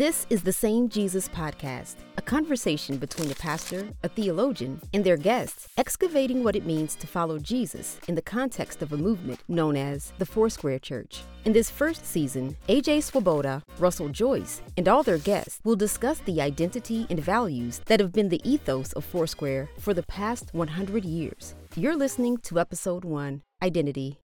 [0.00, 5.18] This is the Same Jesus Podcast, a conversation between a pastor, a theologian, and their
[5.18, 9.76] guests, excavating what it means to follow Jesus in the context of a movement known
[9.76, 11.20] as the Foursquare Church.
[11.44, 16.40] In this first season, AJ Swoboda, Russell Joyce, and all their guests will discuss the
[16.40, 21.54] identity and values that have been the ethos of Foursquare for the past 100 years.
[21.76, 24.18] You're listening to episode one Identity.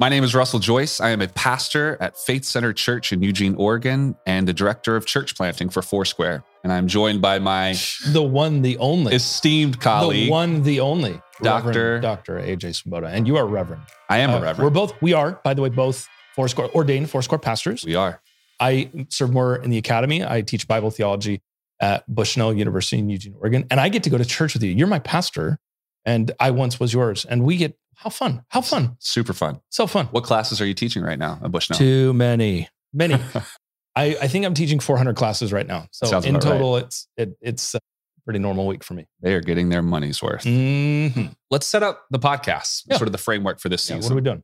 [0.00, 1.00] My name is Russell Joyce.
[1.00, 5.06] I am a pastor at Faith Center Church in Eugene, Oregon, and the director of
[5.06, 6.44] church planting for Foursquare.
[6.62, 7.74] And I'm joined by my
[8.12, 13.26] the one, the only, esteemed colleague, the one, the only, Doctor Doctor AJ Swoboda, and
[13.26, 13.82] you are Reverend.
[14.08, 14.58] I am Uh, a reverend.
[14.64, 14.92] We're both.
[15.02, 16.06] We are, by the way, both
[16.36, 17.84] Foursquare ordained Foursquare pastors.
[17.84, 18.20] we are.
[18.60, 20.24] I serve more in the academy.
[20.24, 21.42] I teach Bible theology
[21.80, 24.70] at Bushnell University in Eugene, Oregon, and I get to go to church with you.
[24.72, 25.58] You're my pastor,
[26.04, 29.60] and I once was yours, and we get how fun, how fun, Super fun.
[29.70, 30.06] so fun.
[30.06, 31.78] What classes are you teaching right now at Bushnell?
[31.78, 33.14] Too many, many.
[33.96, 35.88] I, I think I'm teaching 400 classes right now.
[35.90, 36.52] So Sounds in about right.
[36.52, 37.80] total, it's it, it's a
[38.24, 39.06] pretty normal week for me.
[39.20, 40.44] They are getting their money's worth.
[40.44, 41.34] Mhm.
[41.50, 42.96] Let's set up the podcast, Yeah.
[42.98, 44.10] sort of the framework for this Yeah, season.
[44.10, 44.42] what are we doing?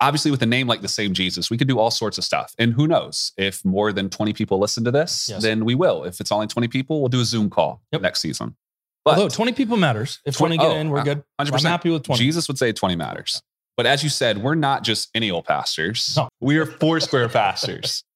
[0.00, 2.54] Obviously, with a name like the same Jesus, we could do all sorts of stuff.
[2.58, 5.42] And who knows if more than 20 people listen to this, Yes.
[5.42, 6.04] then we will.
[6.04, 8.02] If it's only 20 people, we'll do a Zoom call Yep.
[8.02, 8.56] next season.
[9.06, 10.18] But Although 20 people matters.
[10.26, 11.22] If 20 20 get oh, in, we're uh, good.
[11.40, 11.52] 100%.
[11.52, 12.18] I'm happy with 20.
[12.18, 13.40] Jesus would say 20 matters.
[13.76, 16.14] But as you said, we're not just any old pastors.
[16.16, 16.28] No.
[16.40, 18.02] We are Foursquare pastors.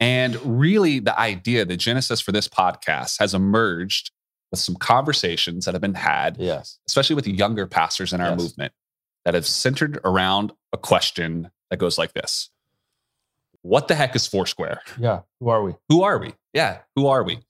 [0.00, 4.12] And really, the idea, the genesis for this podcast has emerged
[4.52, 6.78] with some conversations that have been had, Yes.
[6.86, 8.38] especially with younger pastors in our Yes.
[8.38, 8.72] movement,
[9.24, 12.50] that have centered around a question that goes like this
[13.62, 14.82] What the heck is Foursquare?
[15.00, 15.22] Yeah.
[15.40, 15.74] Who are we?
[15.88, 16.34] Who are we?
[16.52, 17.40] Yeah, who are we?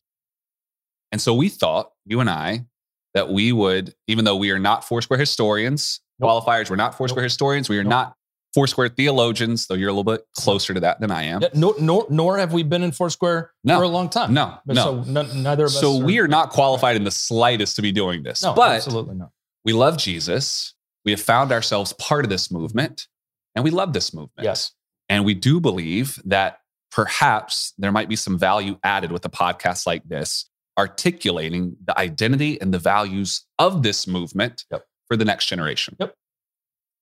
[1.13, 2.65] And so we thought, you and I,
[3.15, 6.45] that we would, even though we are not Foursquare historians, Nope.
[6.45, 7.91] qualifiers, we're not Foursquare historians, we are Nope.
[7.91, 8.15] not
[8.55, 11.43] Foursquare theologians, though you're a little bit closer to that than I am.
[11.43, 13.79] Yeah, nor, nor, nor have we been in Foursquare No.
[13.79, 14.33] for a long time.
[14.35, 15.05] No, But no.
[15.05, 15.81] So n- neither of us.
[15.81, 18.43] So we are not qualified in the slightest to be doing this.
[18.43, 19.31] No, but absolutely not.
[19.65, 20.75] we love Jesus.
[21.05, 23.07] We have found ourselves part of this movement,
[23.55, 24.45] and we love this movement.
[24.45, 24.73] Yes.
[25.11, 26.61] And we do believe that
[26.91, 30.49] perhaps there might be some value added with a podcast like this,
[30.79, 34.87] articulating the identity and the values of this movement Yep.
[35.07, 35.97] for the next generation.
[35.99, 36.15] Yep.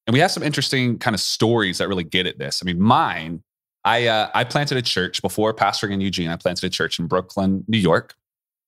[0.06, 2.62] And we have some interesting kind of stories that really get at this.
[2.62, 3.42] I mean, mine,
[3.84, 6.28] I uh, I planted a church before pastoring in Eugene.
[6.28, 8.14] I planted a church in Brooklyn, New York,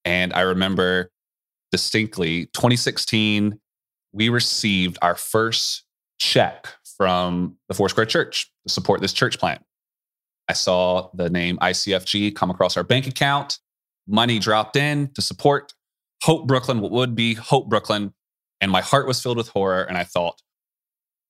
[0.04, 1.10] and I remember
[1.70, 3.58] distinctly 2016
[4.12, 5.84] we received our first
[6.18, 9.62] check from the Foursquare Church to support this church plant.
[10.48, 13.58] I saw the name ICFG come across our bank account.
[14.08, 15.74] Money dropped in to support
[16.22, 18.14] Hope Brooklyn, what would be Hope Brooklyn.
[18.60, 19.82] And my heart was filled with horror.
[19.82, 20.40] And I thought,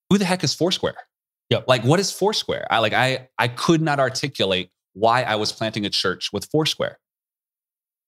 [0.08, 0.94] who the heck is Foursquare?
[1.50, 1.64] Yep.
[1.66, 2.66] Like, what is Foursquare?
[2.70, 6.98] I like I I could not articulate why I was planting a church with Foursquare.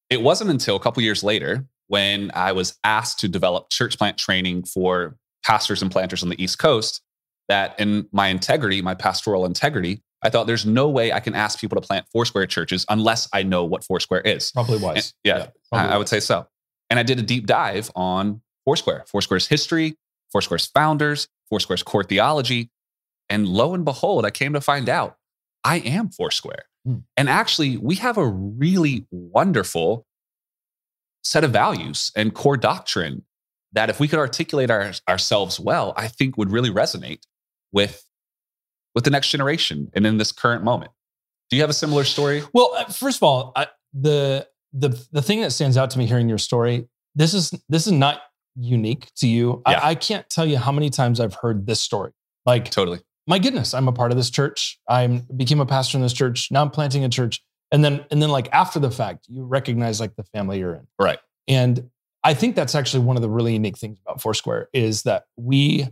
[0.08, 4.18] It wasn't until a couple years later when I was asked to develop church plant
[4.18, 7.02] training for pastors and planters on the East Coast
[7.48, 11.58] that in my integrity, my pastoral integrity, I thought there's no way I can ask
[11.60, 14.52] people to plant Foursquare churches unless I know what Foursquare is.
[14.52, 15.14] Probably And- wise.
[15.24, 16.46] yeah, probably I, I would say so.
[16.90, 19.96] And I did a deep dive on Foursquare, Foursquare's history,
[20.32, 22.70] Foursquare's founders, Foursquare's core theology.
[23.28, 25.16] And lo and behold, I came to find out
[25.64, 26.64] I am Foursquare.
[26.84, 26.96] Hmm.
[27.16, 30.06] And actually, we have a really wonderful
[31.22, 33.24] set of values and core doctrine
[33.72, 37.20] that if we could articulate our, ourselves well, I think would really resonate
[37.72, 38.02] with,
[38.94, 40.92] with the next generation and in this current moment.
[41.50, 42.42] Do you have a similar story?
[42.52, 46.06] Well, uh, first of all, I, the the the thing that stands out to me
[46.06, 48.20] hearing your story, this is this is not
[48.56, 49.62] unique to you.
[49.66, 49.80] Yeah.
[49.80, 52.12] I, I can't tell you how many times I've heard this story.
[52.46, 53.00] Like, Totally.
[53.26, 54.78] my goodness, I'm a part of this church.
[54.88, 56.50] I became a pastor in this church.
[56.50, 57.42] Now I'm planting a church.
[57.72, 60.86] And then, and then like after the fact, you recognize like the family you're in.
[60.98, 61.18] Right.
[61.46, 61.90] And
[62.24, 65.86] I think that's actually one of the really unique things about Foursquare is that we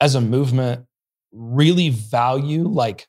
[0.00, 0.86] as a movement
[1.32, 3.06] really value like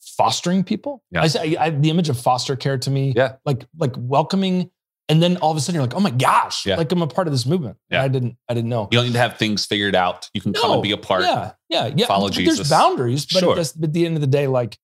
[0.00, 1.02] fostering people.
[1.10, 1.22] Yeah.
[1.22, 3.36] I say I, the image of foster care to me, Yeah.
[3.44, 4.70] like like welcoming
[5.08, 6.76] and then all of a sudden you're like, oh my gosh, Yeah.
[6.76, 7.76] like I'm a part of this movement.
[7.90, 8.02] Yeah.
[8.02, 8.88] I didn't, I didn't know.
[8.90, 10.30] You don't need to have things figured out.
[10.32, 11.22] You can come and be a part.
[11.22, 12.06] Yeah, yeah, yeah.
[12.06, 12.56] follow But Jesus.
[12.56, 13.54] There's boundaries, but Sure.
[13.56, 14.78] but at the end of the day, like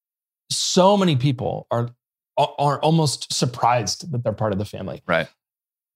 [0.50, 1.90] so many people are
[2.38, 5.02] are almost surprised that they're part of the family.
[5.06, 5.28] Right.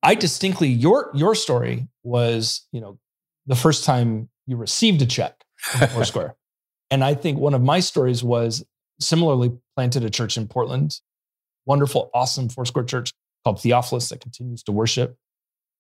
[0.03, 2.99] I distinctly your your story was you know
[3.47, 6.35] the first time you received a check from Foursquare,
[6.91, 8.65] and I think one of my stories was
[9.01, 11.01] similarly planted a church in Portland,
[11.67, 13.13] wonderful, awesome Foursquare church
[13.45, 15.17] called Theophilus that continues to worship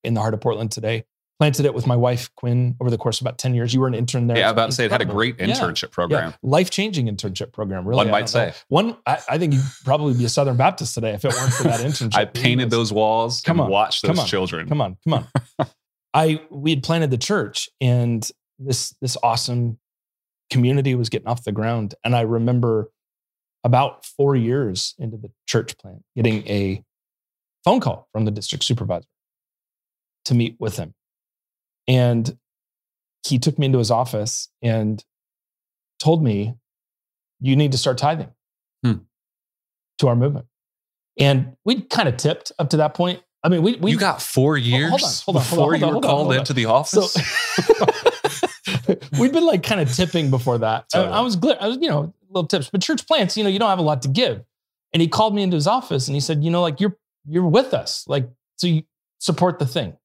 [0.03, 1.05] in the heart of Portland today.
[1.41, 3.75] planted it with my wife Quinn over the course of about 10 years.
[3.75, 4.37] You were an intern there.
[4.39, 5.47] Yeah, about to say it had a great Yeah.
[5.47, 6.31] internship program.
[6.31, 7.85] Yeah, life-changing internship program.
[7.85, 8.51] Really, One I might don't know.
[8.53, 8.55] say.
[8.69, 11.65] One, I, I think you'd probably be a Southern Baptist today if it weren't for
[11.65, 12.15] that internship.
[12.15, 14.69] I painted those walls Come on, watched come those on, children.
[14.69, 15.27] Come on, come
[15.59, 15.67] on.
[16.15, 18.27] I we had planted the church, and
[18.61, 19.79] this this awesome
[20.55, 21.95] community was getting off the ground.
[22.05, 22.91] And I remember
[23.65, 26.83] about four years into the church plant, getting a
[27.65, 29.09] phone call from the district supervisor
[30.27, 30.95] to meet with him,
[31.89, 32.39] and
[33.27, 35.05] he took me into his office and
[35.99, 36.55] told me,
[37.41, 38.31] "You need to start tithing
[38.85, 38.99] Hmm.
[39.99, 40.47] to our movement."
[41.19, 43.23] And we'd kind of tipped up to that point.
[43.43, 45.59] I mean, we we you got four years hold on, hold on, hold on, before
[45.59, 47.13] hold on, you were called into the office.
[47.13, 47.21] so
[49.19, 50.87] we'd been like kind of tipping before that.
[50.95, 51.15] I- Totally.
[51.15, 53.71] I, was I was, you know, little tips, but church plants, you know, you don't
[53.71, 54.43] have a lot to give.
[54.93, 56.97] And he called me into his office and he said, you know, like you're
[57.27, 58.83] you're with us, like so you
[59.19, 59.97] support the thing.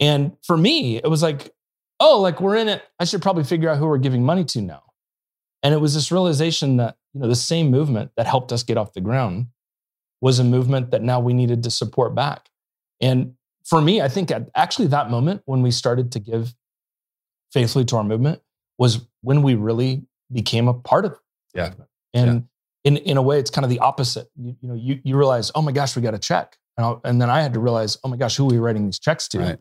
[0.00, 1.52] And for me, it was like,
[2.00, 2.82] oh, like we're in it.
[3.00, 4.82] I should probably figure out who we're giving money to now.
[5.62, 8.78] And it was this realization that you know the same movement that helped us get
[8.78, 9.48] off the ground
[10.20, 12.48] was a movement that now we needed to support back.
[13.00, 13.34] And
[13.64, 16.54] for me, I think at actually that moment when we started to give
[17.52, 18.40] faithfully to our movement
[18.78, 20.02] was when we really
[20.32, 21.18] became a part of the
[21.54, 21.84] Yeah.
[22.14, 22.48] And
[22.84, 24.28] in, in a way, it's kind of the opposite.
[24.36, 26.56] You, you know, you, you realize, oh my gosh, we got a check.
[26.76, 28.86] And, I, and then I had to realize, oh my gosh, who are we writing
[28.86, 29.38] these checks to?
[29.38, 29.58] Right.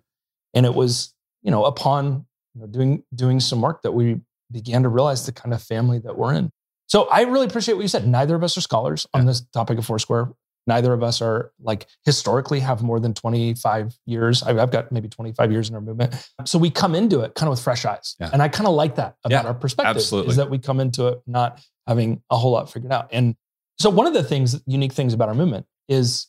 [0.54, 2.25] And it was, you know, upon
[2.56, 6.00] you know, doing doing some work that we began to realize the kind of family
[6.00, 6.51] that we're in.
[6.88, 8.07] So I really appreciate what you said.
[8.07, 10.31] Neither of us are scholars on this topic of Foursquare.
[10.68, 14.44] Neither of us are like historically have more than 25 years.
[14.44, 16.14] I've, I've got maybe 25 years in our movement.
[16.46, 18.16] So we come into it kind of with fresh eyes.
[18.19, 18.30] Yeah.
[18.34, 20.31] And I kind of like that about Yeah, our perspective absolutely.
[20.31, 23.08] is that we come into it not having a whole lot figured out.
[23.12, 23.36] And
[23.80, 26.28] so one of the things, unique things about our movement is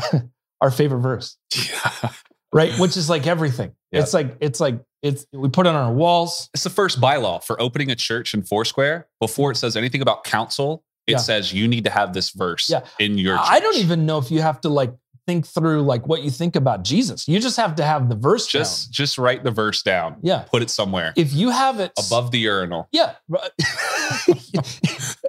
[0.60, 2.10] our favorite verse Yeah.
[2.52, 2.78] right?
[2.78, 3.72] Which is like everything.
[3.92, 4.00] Yeah.
[4.00, 6.50] It's like it's like it's we put it on our walls.
[6.54, 9.06] It's the first bylaw for opening a church in Foursquare.
[9.20, 11.16] Before it says anything about council, it Yeah.
[11.18, 12.82] says you need to have this verse Yeah.
[12.98, 13.46] in your church.
[13.48, 14.92] I don't even know if you have to like
[15.26, 17.28] think through like what you think about Jesus.
[17.28, 18.92] You just have to have the verse just down.
[18.92, 20.16] just write the verse down.
[20.22, 20.44] Yeah.
[20.50, 22.88] Put it somewhere If you have it above the urinal.
[22.92, 23.14] yeah,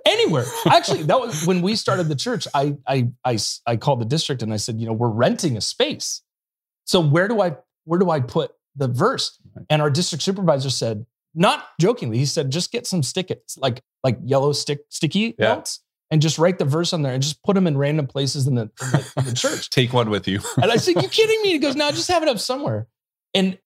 [0.06, 0.46] anywhere.
[0.68, 2.48] Actually, that was when we started the church.
[2.54, 5.62] I I I I called the district and I said, you know, we're renting a
[5.62, 6.22] space.
[6.86, 7.56] So where do I
[7.86, 9.38] where do I put the verse?
[9.70, 11.06] And our district supervisor said,
[11.36, 15.56] not jokingly, he said, just get some stickets, like like yellow stick sticky Yeah.
[15.56, 15.82] notes,
[16.12, 18.56] and just write the verse on there and just put them in random places in
[18.56, 19.70] the, in the, in the church.
[19.70, 20.40] Take one with you.
[20.62, 22.88] And I said, "You kidding me?" He goes, "No, just have it up somewhere."
[23.34, 23.58] And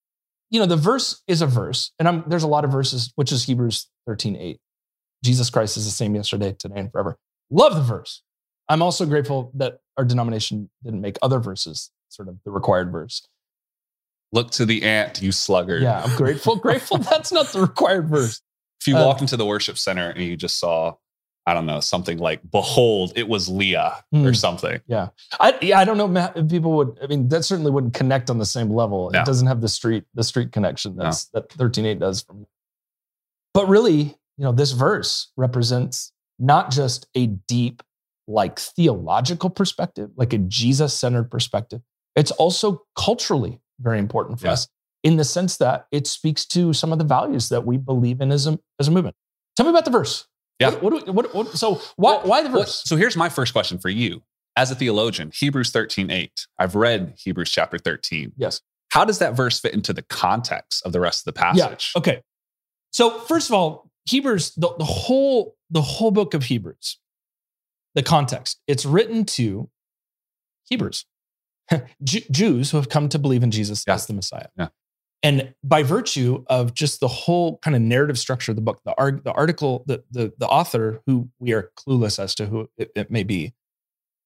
[0.50, 3.32] you know, the verse is a verse, and I'm, there's a lot of verses, which
[3.32, 4.60] is Hebrews 13, 8.
[5.24, 7.18] Jesus Christ is the same yesterday, today, and forever.
[7.50, 8.22] Love the verse.
[8.70, 13.26] I'm also grateful that our denomination didn't make other verses sort of the required verse.
[14.32, 15.82] Look to the ant, you sluggard.
[15.82, 16.56] Yeah, I'm grateful.
[16.58, 18.42] grateful that's not the required verse.
[18.84, 20.96] If you Uh, walked into the worship center and you just saw,
[21.46, 24.34] I don't know, something like, behold, it was Leah or Hmm.
[24.34, 24.82] something.
[24.88, 25.10] Yeah,
[25.40, 27.00] I yeah, I don't know if people would.
[27.02, 29.10] I mean, that certainly wouldn't connect on the same level.
[29.10, 29.22] No.
[29.22, 31.04] It doesn't have the street the street connection No.
[31.06, 32.46] that's that thirteen eight does for me.
[33.54, 34.02] But really,
[34.38, 37.84] you know, this verse represents not just a deep,
[38.28, 41.82] like theological perspective, like a Jesus centered perspective.
[42.18, 44.54] It's also culturally very important for Yeah.
[44.54, 44.68] us
[45.04, 48.32] in the sense that it speaks to some of the values that we believe in
[48.32, 49.16] as a as a movement.
[49.56, 50.28] Tell me about the verse.
[50.60, 50.70] Yeah.
[50.72, 52.84] What, what, do we- what, what so why why the verse?
[52.86, 54.24] so here's my first question for you.
[54.56, 56.48] As a theologian, Hebrews 13, 8.
[56.60, 58.34] I've read Hebrews chapter 13.
[58.38, 58.62] Yes.
[58.92, 61.92] How does that verse fit into the context of the rest of the passage?
[61.96, 62.00] Yeah.
[62.00, 62.22] Okay.
[62.92, 67.00] So first of all, Hebrews, the, the whole the whole book of Hebrews,
[67.96, 69.70] the context, it's written to
[70.70, 71.06] Hebrews,
[72.04, 73.96] Jews who have come to believe in Jesus Yeah.
[73.96, 74.48] as the Messiah.
[74.58, 74.68] Yeah.
[75.24, 78.94] And by virtue of just the whole kind of narrative structure of the book, the,
[78.98, 82.92] arg- the article, the, the, the author, who we are clueless as to who it,
[82.96, 83.54] it may be,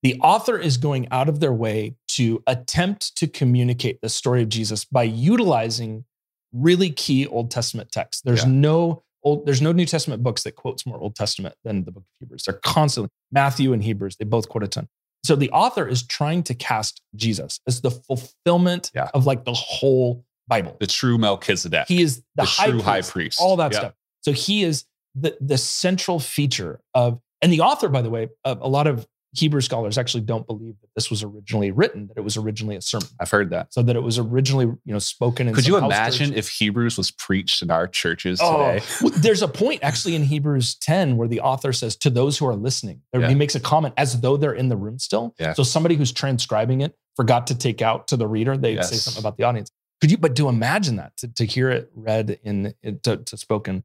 [0.02, 4.50] the author is going out of their way to attempt to communicate the story of
[4.50, 6.06] Jesus by utilizing
[6.52, 8.24] really key Old Testament texts.
[8.24, 8.50] There's Yeah.
[8.52, 12.04] no old, there's no New Testament books that quotes more Old Testament than the book
[12.04, 12.44] of Hebrews.
[12.48, 14.16] They're constantly Matthew and Hebrews.
[14.18, 14.88] They both quote a ton.
[15.26, 19.10] So the author is trying to cast Jesus as the fulfillment Yeah.
[19.14, 20.78] of like the whole Bible.
[20.80, 21.88] The true Melchizedek.
[21.88, 23.40] He is the, the high, true priest, high priest.
[23.42, 23.80] all that Yeah.
[23.80, 23.94] stuff.
[24.22, 24.86] So he is
[25.16, 29.08] the the central feature of, and the author, by the way, a, a lot of
[29.34, 32.82] Hebrew scholars actually don't believe that this was originally written, that it was originally a
[32.82, 33.72] sermon, I've heard that.
[33.74, 35.48] so that it was originally you know spoken.
[35.48, 38.86] In Could you imagine if Hebrews was preached in our churches Oh, today?
[39.18, 42.56] there's a point actually in Hebrews 10 where the author says to those who are
[42.56, 43.28] listening, Yeah.
[43.28, 45.36] he makes a comment as though they're in the room still.
[45.40, 45.54] Yeah.
[45.54, 49.22] So somebody who's transcribing it forgot to take out to the reader, they say something
[49.22, 49.72] about the audience.
[50.02, 52.74] Could you, but to imagine that, to, to hear it read in,
[53.04, 53.84] to, to spoken.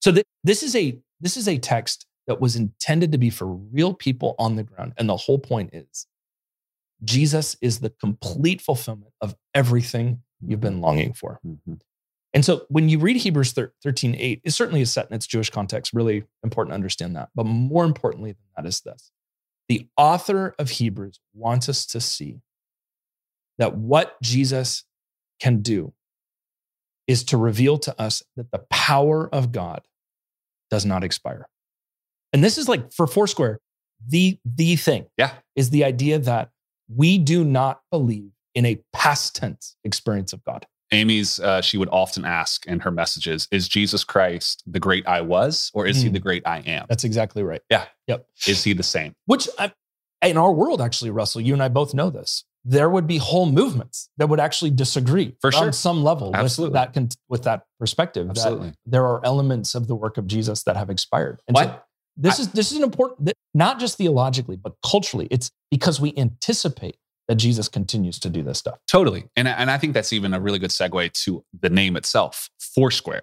[0.00, 3.46] So th- this is a, this is a text that was intended to be for
[3.46, 4.92] real people on the ground.
[4.96, 6.06] And the whole point is
[7.02, 11.40] Jesus is the complete fulfillment of everything you've been longing for.
[11.44, 11.74] Mm-hmm.
[12.34, 15.50] And so when you read Hebrews 13, 8, it certainly is set in its Jewish
[15.50, 17.30] context, really important to understand that.
[17.34, 19.10] But more importantly than that is this
[19.68, 22.40] the author of Hebrews wants us to see
[23.58, 24.84] that what Jesus
[25.40, 25.92] can do
[27.06, 29.82] is to reveal to us that the power of God
[30.70, 31.48] does not expire.
[32.32, 33.60] And this is like for Foursquare,
[34.06, 35.06] the, the thing.
[35.16, 35.32] Yeah.
[35.56, 36.50] Is the idea that
[36.94, 40.66] we do not believe in a past tense experience of God.
[40.92, 45.20] Aimee's, uh, she would often ask in her messages, is Jesus Christ the great I
[45.20, 46.14] was, or is he Mm.
[46.14, 46.86] the great I am?
[46.88, 47.60] That's exactly right.
[47.70, 47.84] Yeah.
[48.06, 48.26] Yep.
[48.46, 49.14] Is he the same?
[49.26, 49.72] Which I,
[50.22, 52.44] in our world, actually, Russell, you and I both know this.
[52.70, 55.66] There would be whole movements that would actually disagree For sure.
[55.66, 56.78] on some level Absolutely.
[56.78, 58.26] with that with that perspective.
[58.26, 58.72] that Absolutely.
[58.84, 61.40] there are elements of the work of Jesus that have expired.
[61.48, 61.86] And so What?
[62.16, 65.28] this is this is an important, that- not just theologically, but culturally.
[65.30, 66.96] It's because we anticipate
[67.28, 68.78] that Jesus continues to do this stuff.
[68.90, 69.24] Totally.
[69.36, 73.22] And, and I think that's even a really good segue to the name itself, Foursquare.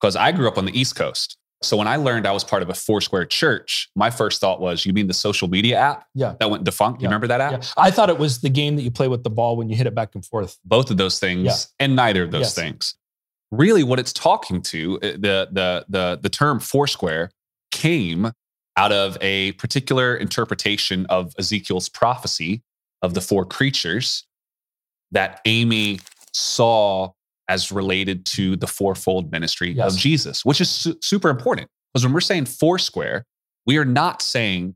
[0.00, 1.36] Because I grew up on the East Coast.
[1.62, 4.84] So when I learned I was part of a Foursquare church, my first thought was,
[4.84, 6.34] you mean the social media app Yeah.
[6.40, 7.00] that went defunct?
[7.00, 7.08] You Yeah.
[7.08, 7.52] remember that app?
[7.52, 7.68] Yeah.
[7.76, 9.86] I thought it was the game that you play with the ball when you hit
[9.86, 10.58] it back and forth.
[10.64, 11.54] Both of those things Yeah.
[11.84, 12.54] and neither of those Yes.
[12.54, 12.94] things.
[13.52, 17.30] Really, what it's talking to, uh, the, the, the, the term Foursquare
[17.70, 18.32] came
[18.76, 22.62] out of a particular interpretation of Ezekiel's prophecy
[23.02, 24.24] of the four creatures
[25.10, 26.00] that Aimee
[26.32, 27.12] saw
[27.52, 29.92] as related to the fourfold ministry Yes.
[29.92, 31.68] of Jesus, which is su- super important.
[31.92, 33.26] Because when we're saying Foursquare,
[33.66, 34.74] we are not saying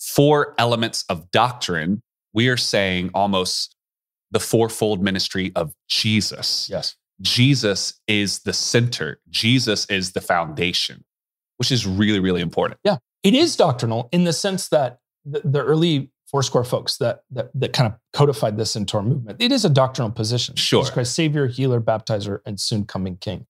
[0.00, 2.02] four elements of doctrine.
[2.32, 3.76] We are saying almost
[4.30, 6.68] the fourfold ministry of Jesus.
[6.70, 6.96] Yes.
[7.20, 11.04] Jesus is the center, Jesus is the foundation,
[11.58, 12.80] which is really, really important.
[12.82, 12.96] Yeah.
[13.22, 17.72] It is doctrinal in the sense that the, the early Foursquare folks that, that that
[17.72, 19.42] kind of codified this into our movement.
[19.42, 20.54] It is a doctrinal position.
[20.54, 20.82] Sure.
[20.82, 23.46] Jesus Christ, Savior, Healer, Baptizer, and soon coming King.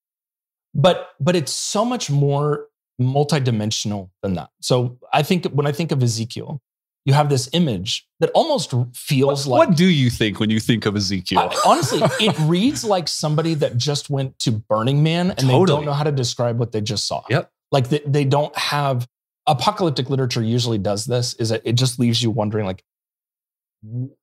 [0.75, 2.69] But but it's so much more
[3.01, 4.51] multidimensional than that.
[4.61, 6.63] So I think when I think of Ezekiel,
[7.05, 10.61] you have this image that almost feels What, like what do you think when you
[10.61, 11.39] think of Ezekiel?
[11.39, 15.85] I- honestly, it reads like somebody that just went to Burning Man and they don't
[15.85, 17.25] know how to describe what they just saw.
[17.31, 17.51] Yep.
[17.73, 19.09] Like they, they don't have
[19.51, 22.83] apocalyptic literature usually does this is that it just leaves you wondering like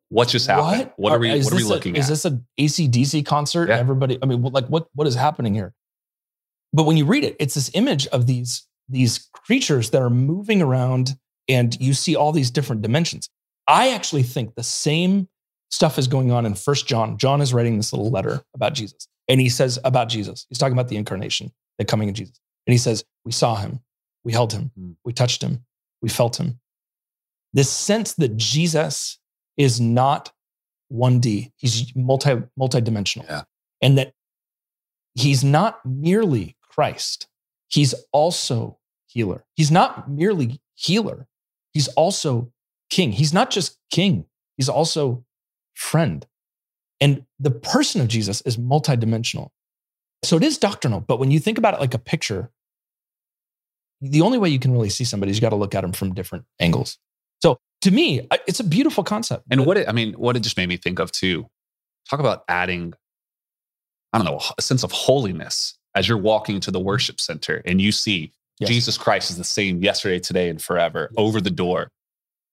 [0.10, 0.92] what just happened?
[0.96, 3.70] What, are we is what are we this a- looking Is this an ACDC concert?
[3.70, 3.78] Yeah.
[3.78, 5.74] Everybody, I mean, like what what is happening here?
[6.74, 10.62] But when you read it, it's this image of these these creatures that are moving
[10.62, 11.18] around,
[11.50, 13.30] and you see all these different dimensions.
[13.68, 15.28] I actually think the same
[15.70, 17.18] stuff is going on in First John.
[17.18, 20.46] John is writing this little letter about Jesus, and he says about Jesus.
[20.50, 23.82] He's talking about the incarnation, the coming of Jesus, and he says, "We saw him,
[24.28, 24.92] we held him, Hmm.
[25.06, 25.66] we touched him,
[26.02, 26.60] we felt him."
[27.54, 29.20] This sense that Jesus
[29.56, 30.34] is not
[30.92, 31.54] 1D.
[31.56, 33.26] He's multi multidimensional.
[33.26, 33.44] Yeah.
[33.82, 34.14] And that
[35.16, 37.28] he's not merely Christ.
[37.70, 39.46] He's also healer.
[39.56, 41.28] He's not merely healer.
[41.74, 42.52] He's also
[42.90, 43.14] king.
[43.14, 44.26] He's not just king.
[44.58, 45.26] He's also
[45.74, 46.28] friend.
[47.00, 49.52] And the person of Jesus is multidimensional.
[50.24, 52.52] So it is doctrinal, but when you think about it like a picture,
[54.02, 55.92] the only way you can really see somebody is you got to look at them
[55.94, 56.98] from different angles.
[57.42, 59.46] So to me, it's a beautiful concept.
[59.52, 61.48] and what it, I mean, what it just made me think of too.
[62.10, 62.94] Talk about adding,
[64.14, 67.82] I don't know, a sense of holiness as you're walking to the worship center and
[67.82, 68.70] you see Yes.
[68.72, 71.16] Jesus Christ is the same yesterday, today, and forever Yes.
[71.18, 71.92] over the door.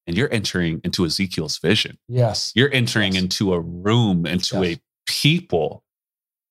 [0.06, 1.96] And you're entering into Ezekiel's vision.
[2.08, 2.52] Yes.
[2.54, 3.22] You're entering Yes.
[3.22, 5.82] into a room, into a people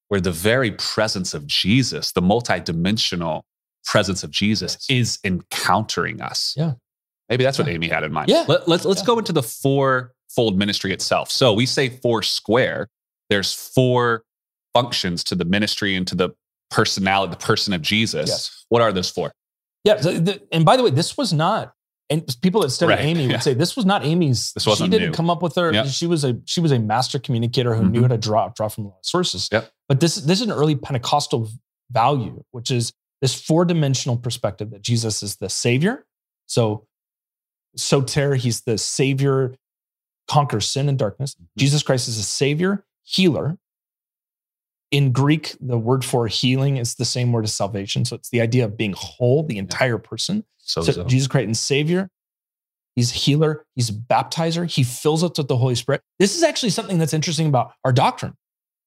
[0.07, 3.43] where the very presence of Jesus, the multidimensional
[3.85, 4.97] presence of Jesus, Yes.
[4.99, 6.53] is encountering us.
[6.57, 6.73] Yeah.
[7.29, 8.29] Maybe that's what Aimee had in mind.
[8.29, 8.45] Yeah.
[8.47, 9.05] Let, let's let's Yeah.
[9.07, 11.31] go into the fourfold ministry itself.
[11.31, 12.89] So we say four square.
[13.29, 14.23] There's four
[14.73, 16.29] functions to the ministry and to the
[16.69, 18.29] personality, the person of Jesus.
[18.29, 18.65] Yes.
[18.69, 19.33] What are those four?
[19.83, 20.01] Yeah.
[20.51, 21.73] and by the way, this was not,
[22.09, 23.31] and people that study Right, Aimee yeah.
[23.33, 24.53] would say this was not Aimee's.
[24.53, 25.15] This wasn't she didn't new.
[25.15, 25.71] come up with her.
[25.73, 25.87] Yep.
[25.87, 27.91] She was a she was a master communicator who Mhm.
[27.91, 29.49] knew how to draw draw from sources.
[29.51, 29.71] Yep.
[29.89, 31.49] But this this is an early Pentecostal
[31.91, 36.05] value, which is this four dimensional perspective that Jesus is the Savior.
[36.45, 36.87] So
[37.77, 39.55] soter, he's the Savior,
[40.27, 41.33] conquers sin and darkness.
[41.35, 41.45] Mm-hmm.
[41.57, 43.57] Jesus Christ is a Savior, healer.
[44.91, 48.03] In Greek, the word for healing is the same word as salvation.
[48.03, 50.43] So it's the idea of being whole, the entire person.
[50.57, 51.05] So, So.
[51.05, 52.09] Jesus Christ and Savior.
[52.97, 53.65] He's healer.
[53.73, 54.69] He's baptizer.
[54.69, 56.01] He fills us with the Holy Spirit.
[56.19, 58.33] This is actually something that's interesting about our doctrine.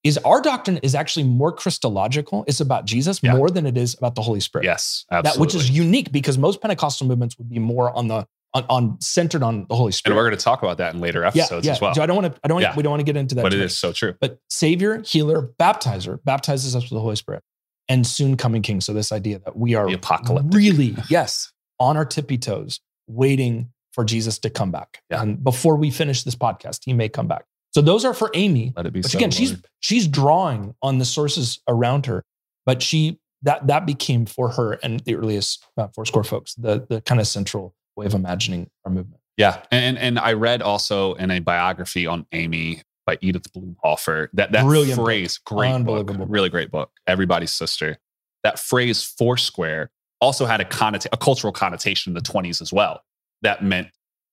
[0.05, 2.45] Is our doctrine is actually more Christological.
[2.47, 3.35] It's about Jesus Yeah.
[3.35, 4.65] more than it is about the Holy Spirit.
[4.65, 8.65] Yes, That, which is unique because most Pentecostal movements would be more on the on,
[8.71, 10.13] on centered on the Holy Spirit.
[10.13, 11.73] and we're going to talk about that in later episodes yeah.
[11.73, 11.95] as well.
[11.95, 12.41] So I don't want to.
[12.43, 12.63] I don't.
[12.63, 12.75] Yeah.
[12.75, 13.43] We don't want to get into that.
[13.43, 13.67] But it much.
[13.67, 14.15] is so true.
[14.19, 17.43] But Savior, Healer, Baptizer baptizes us with the Holy Spirit,
[17.89, 18.81] and soon coming King.
[18.81, 20.55] So this idea that we are The apocalyptic.
[20.55, 25.03] really yes on our tippy toes, waiting for Jesus to come back.
[25.11, 25.21] Yeah.
[25.23, 27.45] And before we finish this podcast, he may come back.
[27.77, 28.73] So those are for Aimee.
[28.75, 29.19] Let it be But so.
[29.19, 29.67] again, she's Lord.
[29.81, 32.25] she's drawing on the sources around her,
[32.65, 37.03] but she that that became for her and the earliest uh, Foursquare folks the the
[37.03, 39.21] kind of central way of imagining our movement.
[39.37, 44.53] Yeah, and and I read also in a biography on Aimee by Edith Blumhofer that
[44.53, 46.29] that Brilliant phrase, great book, Unbelievable book.
[46.31, 47.99] really great book, everybody's sister.
[48.43, 49.91] That phrase Foursquare
[50.23, 53.03] also had a connota- a cultural connotation in the 20s as well.
[53.43, 53.89] That meant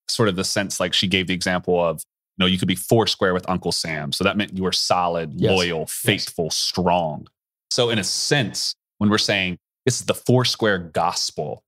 [0.08, 2.02] sort of the sense like she gave the example of
[2.38, 5.50] know you could be Foursquare with Uncle Sam, so that meant you were solid, Yes.
[5.50, 7.28] loyal, faithful, strong.
[7.70, 11.62] So in a sense, when we're saying this is the Foursquare gospel,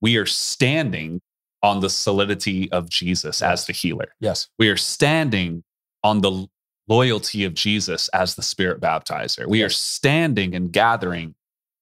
[0.00, 1.20] we are standing
[1.62, 4.08] on the solidity of Jesus as the healer.
[4.20, 4.48] Yes.
[4.58, 5.64] We are standing
[6.02, 6.46] on the
[6.88, 9.46] loyalty of Jesus as the spirit baptizer.
[9.48, 11.34] We are standing and gathering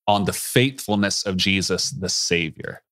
[0.06, 2.82] on the faithfulness of Jesus, the Savior.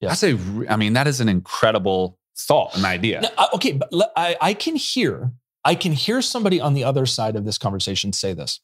[0.00, 0.20] Yes.
[0.20, 3.30] That's a, I mean, that is an incredible thought an idea.
[3.54, 5.32] Okay, but I, I can hear
[5.64, 8.60] I can hear somebody on the other side of this conversation say this.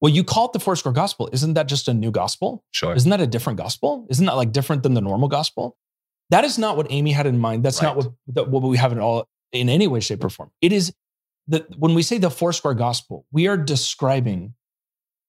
[0.00, 1.28] Well, you call it the Foursquare gospel.
[1.32, 2.64] Isn't that just a new gospel?
[2.70, 2.94] Sure.
[2.94, 4.06] Isn't that a different gospel?
[4.10, 5.76] Isn't that like different than the normal gospel?
[6.30, 7.64] That is not what Aimee had in mind.
[7.64, 10.50] That's not what, that, what we have in all in any way, shape, or form.
[10.60, 10.92] It is
[11.48, 14.54] that when we say the four square gospel, we are describing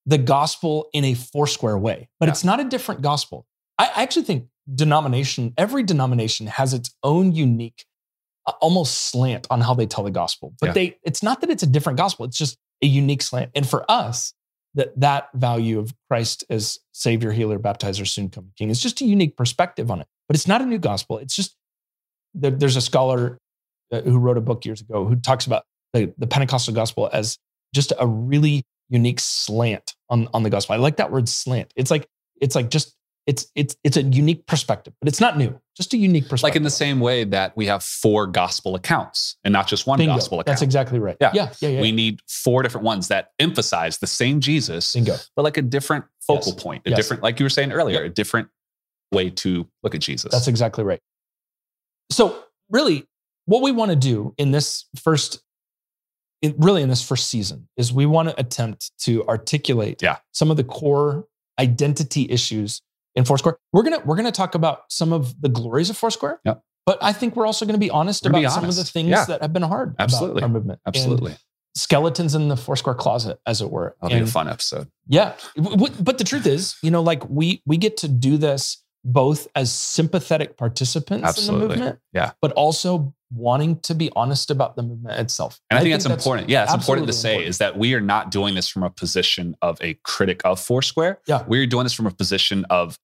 [0.06, 2.32] the gospel in a four square way, but Yeah.
[2.32, 3.46] it's not a different gospel.
[3.78, 7.86] I actually think denomination, every denomination has its own unique,
[8.46, 10.54] uh, almost slant on how they tell the gospel.
[10.60, 10.74] But Yeah.
[10.74, 12.26] they, it's not that it's a different gospel.
[12.26, 13.52] It's just a unique slant.
[13.56, 14.34] And for us,
[14.76, 19.06] that that value of Christ as Savior, Healer, Baptizer, soon coming King is just a
[19.06, 20.08] unique perspective on it.
[20.28, 21.18] But it's not a new gospel.
[21.18, 21.56] It's just
[22.36, 23.40] there, there's a scholar
[23.92, 27.40] uh, who wrote a book years ago who talks about the, the Pentecostal gospel as
[27.74, 30.74] just a really unique slant on, on the gospel.
[30.76, 31.72] I like that word slant.
[31.76, 32.08] It's like
[32.40, 32.94] it's like just
[33.28, 35.60] it's it's it's a unique perspective, but it's not new.
[35.76, 36.44] Just a unique perspective.
[36.44, 39.98] Like in the same way that we have four gospel accounts and not just one
[40.00, 40.16] Bingo.
[40.16, 40.48] gospel account.
[40.48, 41.18] That's exactly right.
[41.22, 41.32] Yeah.
[41.34, 41.70] yeah, yeah.
[41.70, 41.82] yeah.
[41.82, 45.18] We need four different ones that emphasize the same Jesus, Bingo.
[45.36, 46.64] but like a different focal Yes.
[46.64, 46.98] point, a Yes.
[46.98, 48.48] different, like you were saying earlier, a different
[49.12, 50.32] way to look at Jesus.
[50.32, 51.02] That's exactly right.
[52.12, 53.06] So, really,
[53.46, 55.42] what we want to do in this first,
[56.42, 60.18] in, really in this first season, is we want to attempt to articulate Yeah.
[60.32, 61.28] some of the core
[61.60, 62.82] identity issues
[63.18, 63.58] in Foursquare.
[63.74, 66.40] We're gonna we're gonna talk about some of the glories of Foursquare.
[66.46, 66.62] Yep.
[66.86, 69.10] But I think we're also going to be honest about be some of the things
[69.10, 69.26] Yeah.
[69.26, 70.38] that have been hard Absolutely.
[70.38, 70.80] about our movement.
[70.86, 71.36] And Absolutely.
[71.76, 73.98] skeletons in the Foursquare closet, as it were.
[74.02, 74.88] That'll be a fun episode.
[75.06, 75.34] yeah.
[75.58, 79.72] But the truth is, you know, like we we get to do this both as
[79.72, 81.64] sympathetic participants Absolutely.
[81.64, 82.32] in the movement, Yeah.
[82.42, 85.60] but also wanting to be honest about the movement itself.
[85.70, 86.50] And I, think, that's important.
[86.50, 87.50] Yeah, it's important to say important.
[87.50, 91.20] is that we are not doing this from a position of a critic of Foursquare.
[91.28, 91.44] Yeah.
[91.48, 92.98] We're doing this from a position of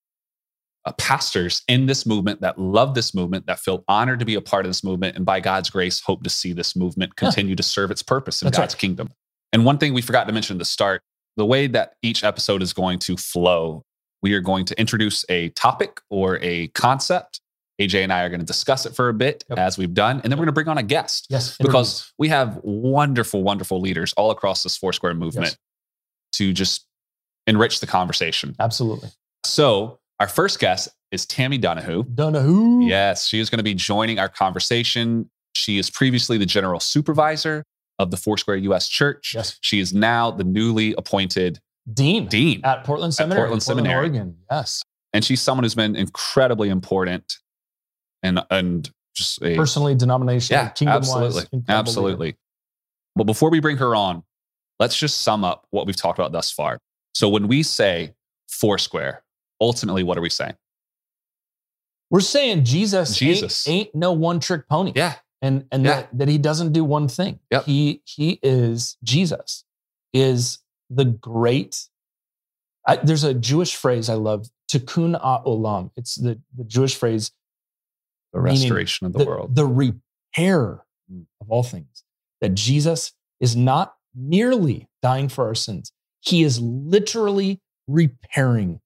[0.86, 4.42] uh, pastors in this movement that love this movement, that feel honored to be a
[4.42, 7.64] part of this movement, and by God's grace, hope to see this movement continue to
[7.64, 8.80] serve its purpose in That's God's right.
[8.82, 9.10] kingdom.
[9.54, 11.02] And one thing we forgot to mention at the start
[11.38, 13.84] the way that each episode is going to flow,
[14.22, 17.40] we are going to introduce a topic or a concept.
[17.82, 19.58] AJ and I are going to discuss it for a bit Yep.
[19.58, 22.28] as we've done, and then we're going to bring on a guest yes, because we
[22.30, 25.58] have wonderful, wonderful leaders all across this Foursquare movement Yes.
[26.34, 26.86] to just
[27.48, 28.56] enrich the conversation.
[28.60, 29.10] absolutely.
[29.44, 32.06] So, our first guest is Tammy Dunahoo.
[32.16, 32.88] Dunahoo.
[32.88, 35.30] Yes, she is going to be joining our conversation.
[35.54, 37.66] She is previously the general supervisor
[38.00, 38.88] of the Foursquare U.S.
[38.88, 39.34] Church.
[39.36, 39.58] Yes.
[39.60, 41.60] She is now the newly appointed
[41.94, 43.42] Dean, dean, at Portland Seminary.
[43.42, 43.96] Portland Seminary.
[43.96, 44.38] Oregon.
[44.50, 44.82] Yes.
[45.12, 47.40] and she's someone who's been incredibly important
[48.24, 51.44] and and just a Personally, denominational, Yeah, kingdom absolutely.
[51.68, 52.38] Absolutely.
[53.18, 54.24] But before we bring her on,
[54.80, 56.80] let's just sum up what we've talked about thus far.
[57.14, 58.14] So when we say
[58.48, 59.23] Foursquare,
[59.64, 60.56] ultimately, what are we saying?
[62.10, 63.68] We're saying Jesus, Jesus.
[63.68, 64.92] Ain't, ain't no one trick pony.
[64.96, 65.16] Yeah.
[65.42, 66.02] and and Yeah.
[66.02, 67.40] that, that he doesn't do one thing.
[67.52, 67.64] Yep.
[67.66, 69.64] He he is Jesus
[70.14, 71.88] is the great.
[72.86, 75.90] I, there's a Jewish phrase I love, tikkun olam.
[75.96, 77.32] It's the the Jewish phrase
[78.34, 79.56] The restoration of the, the, world.
[79.56, 80.84] the repair
[81.42, 82.04] of all things.
[82.42, 88.82] That Jesus is not merely dying for our sins; He is literally repairing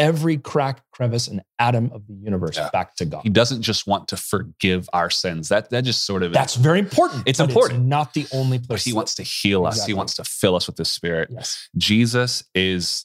[0.00, 2.70] every crack, crevice, and atom of the universe Yeah.
[2.72, 3.20] back to God.
[3.22, 5.48] He doesn't just want to forgive our sins.
[5.50, 7.22] That that just sort of That's very important.
[7.26, 7.84] It's but important.
[7.86, 8.84] not the only but place.
[8.84, 9.74] he wants to heal us.
[9.76, 9.90] Exactly.
[9.92, 11.28] He wants to fill us with the spirit.
[11.30, 13.04] yes, Jesus is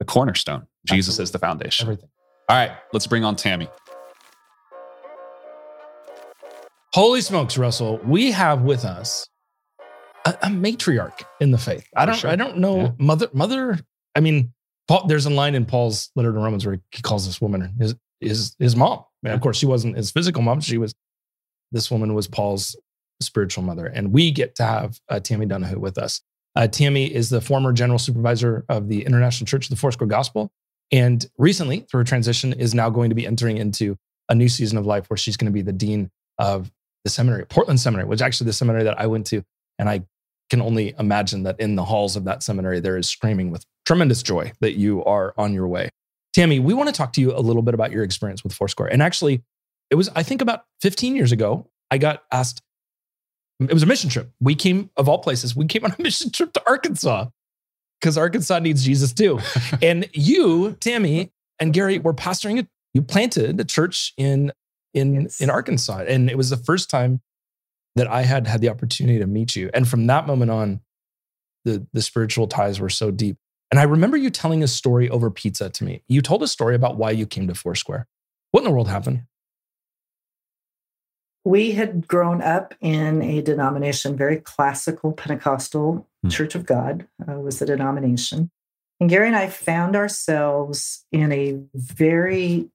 [0.00, 0.66] the cornerstone.
[0.86, 1.84] Jesus is the foundation.
[1.84, 2.08] everything.
[2.48, 3.68] All right, let's bring on Tammy.
[6.92, 7.98] Holy smokes, Russell!
[8.04, 9.26] We have with us
[10.24, 11.86] a, a matriarch in the faith.
[11.96, 12.14] I don't.
[12.16, 12.30] sure.
[12.30, 12.90] I don't know Yeah.
[12.98, 13.28] mother.
[13.32, 13.78] Mother.
[14.14, 14.52] I mean,
[14.88, 17.94] Paul, there's a line in Paul's letter to Romans where he calls this woman his
[18.20, 19.04] his his mom.
[19.24, 20.60] And of course, she wasn't his physical mom.
[20.60, 20.94] She was.
[21.72, 22.76] This woman was Paul's
[23.20, 26.20] spiritual mother, and we get to have uh, Tammy Dunahoo with us.
[26.54, 30.52] Uh, Tammy is the former general supervisor of the International Church of the Foursquare Gospel,
[30.92, 33.96] and recently, through her transition, is now going to be entering into
[34.28, 36.70] a new season of life where she's going to be the dean of
[37.04, 39.42] the seminary, Portland Seminary, which actually the seminary that I went to,
[39.78, 40.04] and I
[40.50, 44.22] can only imagine that in the halls of that seminary there is screaming with tremendous
[44.22, 45.90] joy that you are on your way.
[46.34, 48.88] Tammy, we want to talk to you a little bit about your experience with Foursquare.
[48.88, 49.42] And actually,
[49.90, 52.60] it was I think about 15 years ago, I got asked.
[53.60, 54.32] It was a mission trip.
[54.40, 55.54] We came of all places.
[55.54, 57.26] We came on a mission trip to Arkansas
[58.00, 59.38] because Arkansas needs Jesus too.
[59.82, 62.66] and you, Tammy, and Gary were pastoring it.
[62.94, 64.52] You planted a church in
[64.92, 65.40] in Yes.
[65.40, 67.20] in Arkansas, and it was the first time
[67.96, 69.70] that I had had the opportunity to meet you.
[69.72, 70.80] And from that moment on,
[71.64, 73.36] the the spiritual ties were so deep.
[73.70, 76.02] And I remember you telling a story over pizza to me.
[76.06, 78.06] You told a story about why you came to Foursquare.
[78.52, 79.22] What in the world happened?
[81.46, 86.30] we had grown up in a denomination, very classical Pentecostal Hmm.
[86.30, 88.50] Church of God uh, was the denomination.
[88.98, 92.70] And Gary and I found ourselves in a very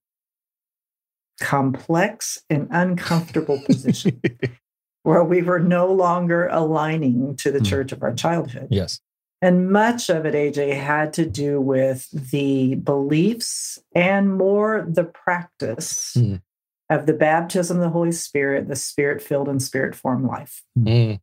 [1.41, 4.21] complex and uncomfortable position
[5.04, 7.65] where we were no longer aligning to the Hmm.
[7.65, 8.67] church of our childhood.
[8.69, 8.99] yes.
[9.41, 16.13] And much of it, AJ, had to do with the beliefs and more the practice
[16.15, 16.36] Hmm.
[16.89, 20.63] of the baptism of the Holy Spirit, the spirit filled and spirit formed life.
[20.78, 21.19] Mm.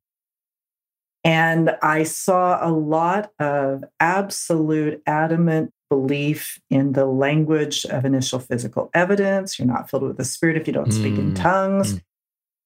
[1.25, 8.91] And I saw a lot of absolute adamant belief in the language of initial physical
[8.95, 9.59] evidence.
[9.59, 12.01] You're not filled with the Spirit if you don't speak in Mm, tongues.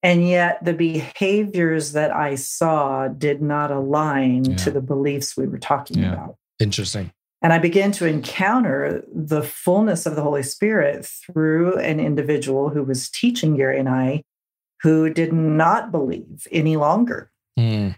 [0.02, 0.10] Mm.
[0.10, 4.56] And yet, the behaviors that I saw did not align Yeah.
[4.56, 6.12] to the beliefs we were talking Yeah.
[6.12, 6.36] about.
[6.58, 7.12] Interesting.
[7.42, 12.82] And I began to encounter the fullness of the Holy Spirit through an individual who
[12.82, 14.22] was teaching Gary and I
[14.82, 17.94] who did not believe any longer Mm.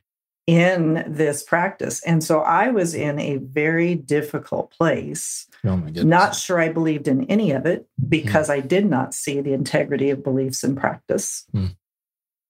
[0.48, 2.02] in this practice.
[2.04, 6.04] And so I was in a very difficult place, Oh my goodness.
[6.04, 10.10] not sure I believed in any of it because I did not see the integrity
[10.10, 11.44] of beliefs in practice.
[11.52, 11.66] Hmm.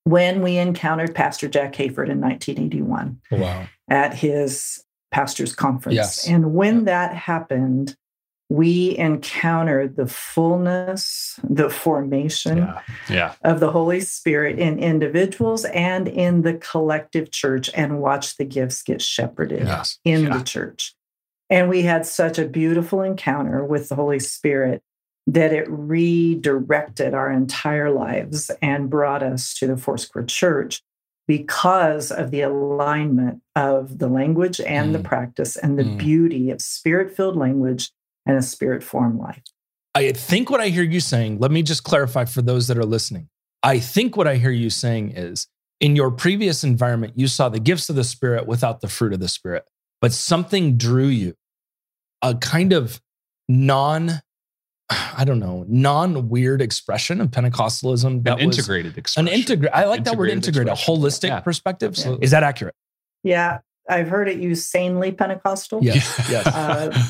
[0.05, 3.67] When we encountered Pastor Jack Hayford in 1981 Oh, wow.
[3.89, 5.95] at his pastor's conference.
[5.95, 6.27] Yes.
[6.27, 6.83] And when Yeah.
[6.85, 7.95] that happened,
[8.49, 12.79] we encountered the fullness, the formation Yeah.
[13.09, 13.33] Yeah.
[13.43, 18.83] of the Holy Spirit in individuals and in the collective church and watched the gifts
[18.83, 19.99] get shepherded Yes.
[20.03, 20.93] in the church.
[21.49, 24.83] And we had such a beautiful encounter with the Holy Spirit
[25.27, 30.81] that it redirected our entire lives and brought us to the Foursquare Church
[31.27, 35.05] because of the alignment of the language and the Mm.
[35.05, 35.97] practice and the Mm.
[35.97, 37.91] beauty of spirit filled language
[38.25, 39.41] and a spirit formed life.
[39.95, 42.85] I think what I hear you saying, let me just clarify for those that are
[42.85, 43.29] listening.
[43.61, 45.47] I think what I hear you saying is
[45.79, 49.19] in your previous environment, you saw the gifts of the Spirit without the fruit of
[49.21, 49.63] the Spirit,
[50.01, 51.35] but something drew you,
[52.21, 53.01] a kind of
[53.47, 54.21] non,
[55.17, 59.27] I don't know, non weird expression of Pentecostalism that An was integrated an expression.
[59.27, 59.73] integrate.
[59.73, 61.39] I like that word Integrated integrate, a holistic Yeah.
[61.39, 61.89] perspective.
[61.91, 62.23] Absolutely.
[62.25, 62.75] Is that accurate?
[63.23, 65.79] Yeah, I've heard it used sanely Pentecostal.
[65.83, 66.27] Yes.
[66.29, 66.45] yes.
[66.55, 67.03] Uh,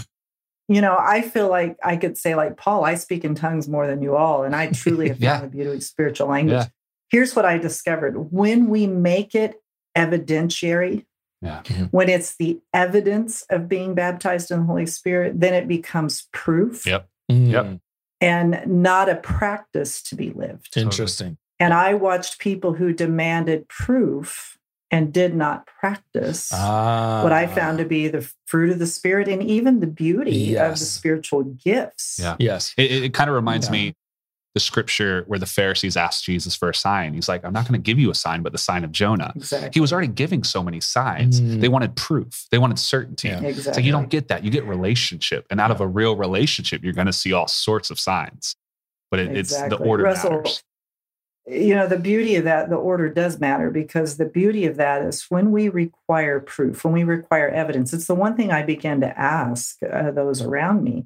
[0.69, 3.85] you know, I feel like I could say, like Paul, I speak in tongues more
[3.85, 5.39] than you all, and I truly have Yeah.
[5.39, 6.53] found the beauty of spiritual language.
[6.55, 6.65] Yeah.
[7.09, 9.61] Here's what I discovered: when we make it
[9.97, 11.05] evidentiary,
[11.41, 11.61] Yeah.
[11.91, 16.85] when it's the evidence of being baptized in the Holy Spirit, then it becomes proof
[16.85, 17.07] Yep.
[17.33, 17.79] Mm, Yep.
[18.21, 20.77] and not a practice to be lived.
[20.77, 21.37] Interesting.
[21.59, 24.57] And I watched people who demanded proof
[24.91, 27.23] and did not practice Ah.
[27.23, 30.71] what I found to be the fruit of the spirit and even the beauty of
[30.77, 32.19] the spiritual gifts.
[32.21, 32.35] Yeah.
[32.39, 32.73] Yes.
[32.77, 33.71] It, it, kind of reminds Yeah.
[33.71, 33.95] me
[34.53, 37.13] the scripture where the Pharisees asked Jesus for a sign.
[37.13, 39.33] He's like, I'm not going to give you a sign, but the sign of Jonah.
[39.35, 39.71] Exactly.
[39.73, 41.41] He was already giving so many signs.
[41.41, 41.59] Mm.
[41.59, 42.45] They wanted proof.
[42.51, 43.29] They wanted certainty.
[43.29, 43.41] Yeah.
[43.41, 43.81] Exactly.
[43.81, 44.43] like you don't get that.
[44.43, 47.89] You get relationship, and out of a real relationship, you're going to see all sorts
[47.89, 48.55] of signs.
[49.09, 50.63] But it, it's the order Russell, matters.
[51.45, 55.01] You know, the beauty of that, the order does matter because the beauty of that
[55.01, 59.01] is when we require proof, when we require evidence, it's the one thing I began
[59.01, 61.05] to ask uh, those around me.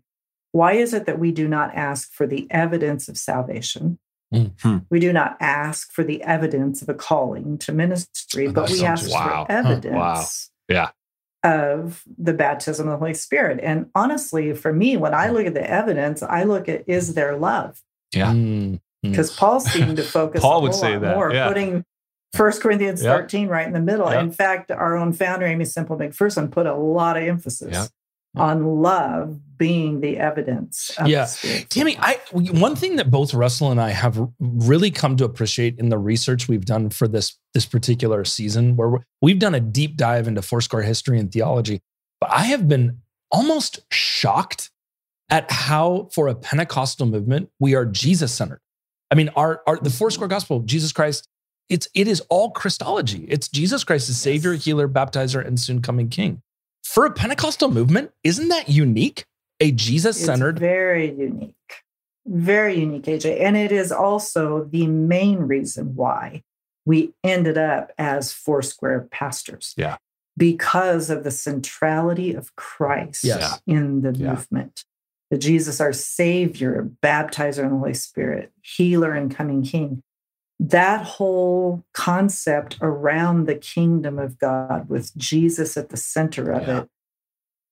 [0.52, 4.00] Why is it that we do not ask for the evidence of salvation?
[4.34, 4.86] Mm.
[4.90, 8.84] We do not ask for the evidence of a calling to ministry, Oh, but we
[8.84, 9.10] ask.
[9.10, 9.46] Wow.
[9.48, 9.60] for Huh.
[9.60, 10.26] evidence Wow.
[10.70, 10.90] Yeah.
[11.44, 13.60] of the baptism of the Holy Spirit.
[13.64, 17.38] And honestly, for me, when I look at the evidence, I look at is there
[17.38, 17.82] love?
[18.14, 18.32] Yeah.
[18.34, 18.80] Mm, mm.
[19.02, 21.48] Because Paul seemed to focus Paul a would say lot that, more, yeah.
[21.48, 21.86] putting
[22.36, 23.16] 1 Corinthians Yep.
[23.18, 24.10] 13 right in the middle.
[24.12, 24.24] Yep.
[24.24, 27.88] In fact, our own founder, Aimee Semple McPherson, put a lot of emphasis Yep.
[28.36, 30.92] On love being the evidence.
[30.98, 31.28] Of Yeah.
[31.70, 35.90] Tammy, I one thing that both Russell and I have really come to appreciate in
[35.90, 40.28] the research we've done for this this particular season, where we've done a deep dive
[40.28, 41.82] into Foursquare history and theology,
[42.22, 43.00] but I have been
[43.32, 44.70] almost shocked
[45.30, 48.62] at how, for a Pentecostal movement, we are Jesus centered.
[49.12, 51.28] I mean, our, our the Foursquare gospel, Jesus Christ,
[51.70, 53.26] it's it is all Christology.
[53.28, 54.66] It's Jesus Christ, the Savior, Yes.
[54.66, 56.42] Healer, Baptizer, and soon coming King.
[56.88, 59.26] For a Pentecostal movement, isn't that unique?
[59.60, 61.54] A Jesus centered very unique.
[62.26, 63.41] Very unique, AJ.
[63.41, 66.43] And it is also the main reason why
[66.86, 69.73] we ended up as Foursquare pastors.
[69.76, 69.97] Yeah.
[70.38, 73.60] Because of the centrality of Christ Yes.
[73.67, 74.30] in the Yeah.
[74.32, 74.86] movement.
[75.30, 80.04] That Jesus, our Savior, baptizer in the Holy Spirit, healer and coming King.
[80.60, 86.78] That whole concept around the kingdom of God with Jesus at the center of Yeah.
[86.82, 86.89] it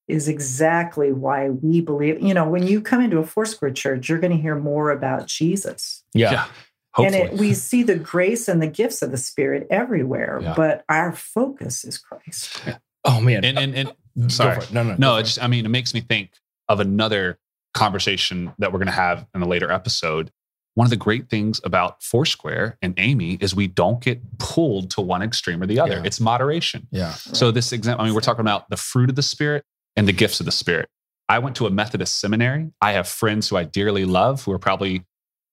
[0.07, 2.21] is exactly why we believe.
[2.21, 5.27] You know, when you come into a Foursquare church, you're going to hear more about
[5.27, 6.03] Jesus.
[6.13, 6.45] yeah.
[6.93, 7.23] Hopefully.
[7.23, 10.53] And it, we see the grace and the gifts of the Spirit everywhere, Yeah.
[10.55, 12.61] but our focus is Christ.
[13.03, 13.43] Oh man.
[13.43, 14.55] and, and, and uh, Go sorry.
[14.55, 14.71] for it.
[14.71, 16.31] No, no, No, it just, I mean, it makes me think
[16.69, 17.37] of another
[17.73, 20.31] conversation that we're going to have in a later episode.
[20.75, 25.01] One of the great things about Foursquare and Aimee is we don't get pulled to
[25.01, 25.93] one extreme or the other.
[25.95, 26.03] Yeah.
[26.03, 26.87] It's moderation.
[26.91, 27.13] Yeah.
[27.13, 29.63] So this example, I mean, we're talking about the fruit of the spirit
[29.95, 30.89] and the gifts of the spirit.
[31.29, 32.71] I went to a Methodist seminary.
[32.81, 35.03] I have friends who I dearly love who are probably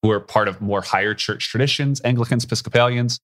[0.03, 3.21] who are part of more higher church traditions, Anglicans, Episcopalians.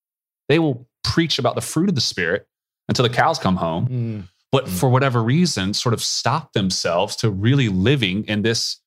[0.48, 2.46] They will preach about the fruit of the spirit
[2.88, 4.28] until the cows come home Mm.
[4.52, 4.68] but Mm.
[4.78, 8.80] for whatever reason, sort of stop themselves to really living in this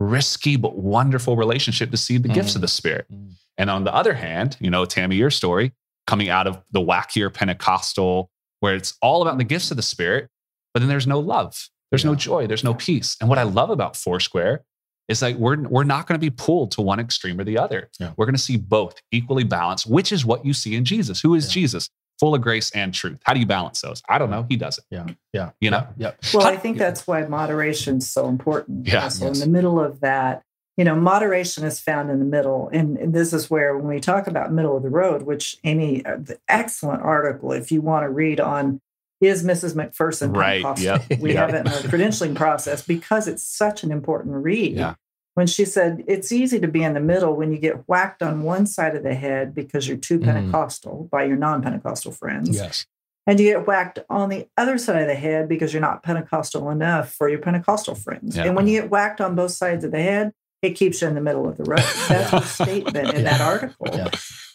[0.00, 2.62] risky but wonderful relationship to see the gifts of Mm.
[2.62, 3.06] the Spirit.
[3.12, 3.32] Mm.
[3.56, 5.72] And on the other hand, you know, Tammy, your story
[6.06, 8.30] coming out of the wackier Pentecostal,
[8.60, 10.28] where it's all about the gifts of the Spirit,
[10.72, 13.16] but then there's no love, there's no joy, there's no peace.
[13.20, 14.62] And what I love about Foursquare
[15.08, 17.88] is like we're we're not going to be pulled to one extreme or the other.
[17.98, 18.12] Yeah.
[18.16, 21.20] We're going to see both equally balanced, which is what you see in Jesus.
[21.22, 21.52] Who is Yeah.
[21.62, 21.88] Jesus?
[22.20, 23.18] Full of grace and truth.
[23.24, 24.02] How do you balance those?
[24.08, 24.44] I don't know.
[24.48, 24.84] He does it.
[24.90, 25.06] Yeah.
[25.32, 25.50] Yeah.
[25.60, 25.86] You know?
[25.96, 26.12] Yeah.
[26.34, 28.86] Well, I think that's why moderation is so important.
[28.88, 29.08] Yeah.
[29.08, 29.40] So Yes.
[29.42, 30.42] in the middle of that,
[30.76, 32.68] you know, moderation is found in the middle.
[32.72, 36.04] And, and this is where, when we talk about middle of the road, which Aimee,
[36.04, 38.80] uh, the excellent article, if you want to read on
[39.20, 39.74] is Mrs.
[39.74, 41.06] McPherson Right, Pentecostal?
[41.10, 41.38] yep, We yep.
[41.50, 44.74] have it in our credentialing process because it's such an important read.
[44.76, 44.94] Yeah.
[45.38, 48.42] When she said it's easy to be in the middle when you get whacked on
[48.42, 50.24] one side of the head because you're too Mhm.
[50.24, 52.86] Pentecostal by your non Pentecostal friends Yes.
[53.24, 56.70] and you get whacked on the other side of the head because you're not Pentecostal
[56.70, 58.36] enough for your Pentecostal friends.
[58.36, 58.46] Yeah.
[58.46, 61.14] And when you get whacked on both sides of the head, it keeps you in
[61.14, 61.84] the middle of the road.
[62.08, 63.86] That's the statement in that article.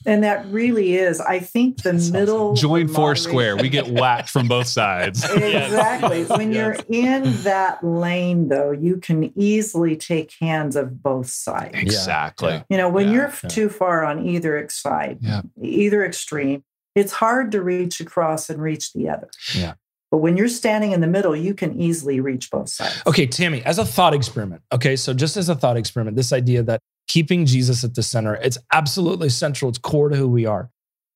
[0.05, 0.13] Yeah.
[0.13, 2.13] And that really is, I think, the That's awesome.
[2.13, 2.53] middle.
[2.55, 3.57] Join the Foursquare.
[3.57, 5.23] We get whacked from both sides.
[5.33, 6.23] Exactly.
[6.25, 6.81] When Yes.
[6.89, 11.71] you're in that lane, though, you can easily take hands of both sides.
[11.75, 12.51] Exactly.
[12.53, 12.63] Yeah.
[12.69, 13.49] You know, when Yeah, you're yeah.
[13.49, 15.41] too far on either side, Yeah.
[15.61, 16.63] either extreme,
[16.95, 19.29] it's hard to reach across and reach the other.
[19.55, 19.73] Yeah.
[20.11, 23.01] But when you're standing in the middle, you can easily reach both sides.
[23.07, 24.61] Okay, Tammy, as a thought experiment.
[24.71, 28.35] Okay, so just as a thought experiment, this idea that keeping Jesus at the center,
[28.35, 30.69] it's absolutely central, it's core to who we are.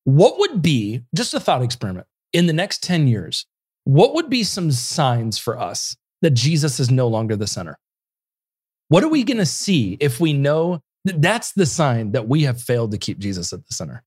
[0.04, 3.46] What would be, just a thought experiment, in the next 10 years,
[3.84, 7.78] what would be some signs for us that Jesus is no longer the center?
[8.88, 12.42] What are we going to see if we know that that's the sign that we
[12.42, 14.02] have failed to keep Jesus at the center?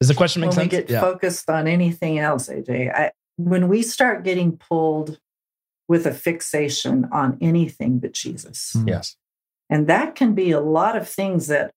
[0.00, 0.72] Does the question make when sense?
[0.72, 5.18] we get focused on anything else, AJ, I, when we start getting pulled
[5.88, 8.88] with a fixation on anything but Jesus, Mm.
[8.88, 9.16] yes.
[9.70, 11.72] And that can be a lot of things that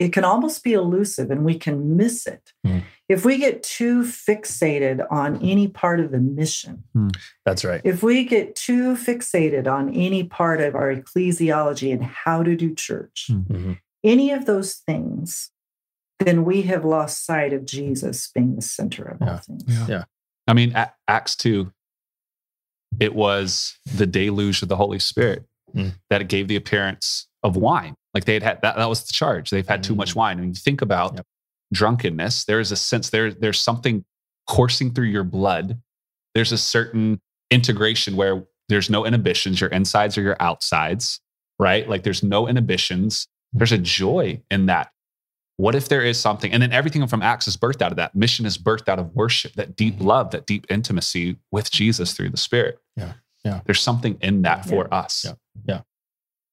[0.00, 2.52] it can almost be elusive and we can miss it.
[2.66, 2.82] Mm.
[3.08, 6.82] If we get too fixated on any part of the mission,
[7.44, 7.80] That's right.
[7.84, 12.74] if we get too fixated on any part of our ecclesiology and how to do
[12.74, 13.46] church, Mm.
[13.46, 13.78] Mhm.
[14.02, 15.50] any of those things,
[16.18, 19.30] then we have lost sight of Jesus being the center of Yeah.
[19.32, 19.62] all things.
[19.66, 19.86] Yeah.
[19.88, 20.04] Yeah.
[20.48, 20.74] I mean,
[21.08, 21.72] Acts 2,
[23.00, 25.44] it was the deluge of the Holy Spirit
[25.74, 25.92] Mm.
[26.10, 27.94] that it gave the appearance of wine.
[28.14, 29.50] Like they had had that, that was the charge.
[29.50, 30.16] They've had too much Mm.
[30.16, 30.38] wine.
[30.38, 31.26] And you think about Yep.
[31.72, 34.04] drunkenness, there is a sense there, there's something
[34.46, 35.80] coursing through your blood.
[36.34, 41.20] There's a certain integration where there's no inhibitions, your insides or your outsides.
[41.60, 41.88] right?
[41.88, 43.28] Like there's no inhibitions.
[43.52, 44.90] There's a joy in that.
[45.56, 46.50] What if there is something?
[46.52, 48.12] And then everything from Acts is birthed out of that.
[48.16, 52.30] Mission is birthed out of worship, that deep love, that deep intimacy with Jesus through
[52.30, 52.80] the Spirit.
[52.96, 53.12] Yeah.
[53.44, 53.60] Yeah.
[53.66, 54.70] There's something in that Yeah.
[54.70, 55.26] for us.
[55.66, 55.80] Yeah.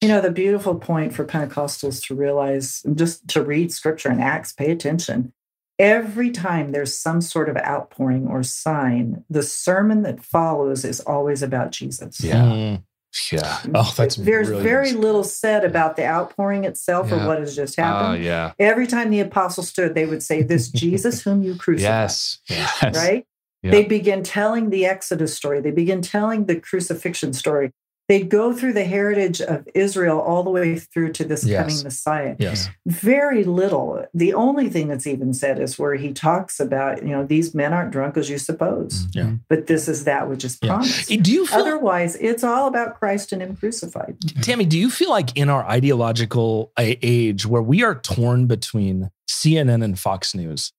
[0.01, 4.51] You know, the beautiful point for Pentecostals to realize, just to read scripture and Acts,
[4.51, 5.31] pay attention.
[5.77, 11.43] Every time there's some sort of outpouring or sign, the sermon that follows is always
[11.43, 12.19] about Jesus.
[12.21, 12.41] Yeah.
[12.43, 12.83] Mm.
[13.31, 13.59] Yeah.
[13.75, 14.95] Oh, that's There's really very nice.
[15.01, 17.23] little said about the outpouring itself Yeah.
[17.23, 18.23] or what has just Oh, happened.
[18.23, 18.53] yeah.
[18.57, 21.89] Every time the apostles stood, they would say, This Jesus whom you crucified.
[21.91, 22.39] Yes.
[22.47, 22.95] Yes.
[22.95, 23.25] Right?
[23.63, 23.71] Yeah.
[23.71, 25.61] They begin telling the Exodus story.
[25.61, 27.71] They begin telling the crucifixion story.
[28.09, 31.61] They go through the heritage of Israel all the way through to this Yes.
[31.61, 32.35] coming Messiah.
[32.39, 32.69] Yes.
[32.85, 34.03] Very little.
[34.13, 37.71] The only thing that's even said is where he talks about, you know, these men
[37.71, 39.31] aren't drunk as you suppose, mm, Yeah.
[39.47, 40.69] but this is that which is Yeah.
[40.71, 41.09] promised.
[41.11, 44.17] Eh, do you feel Otherwise, it's all about Christ and Him crucified.
[44.41, 49.83] Tammy, do you feel like in our ideological age where we are torn between CNN
[49.83, 50.73] and Fox News,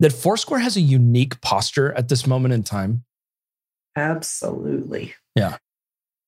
[0.00, 3.04] that Foursquare has a unique posture at this moment in time?
[3.96, 5.14] Absolutely.
[5.34, 5.56] Yeah.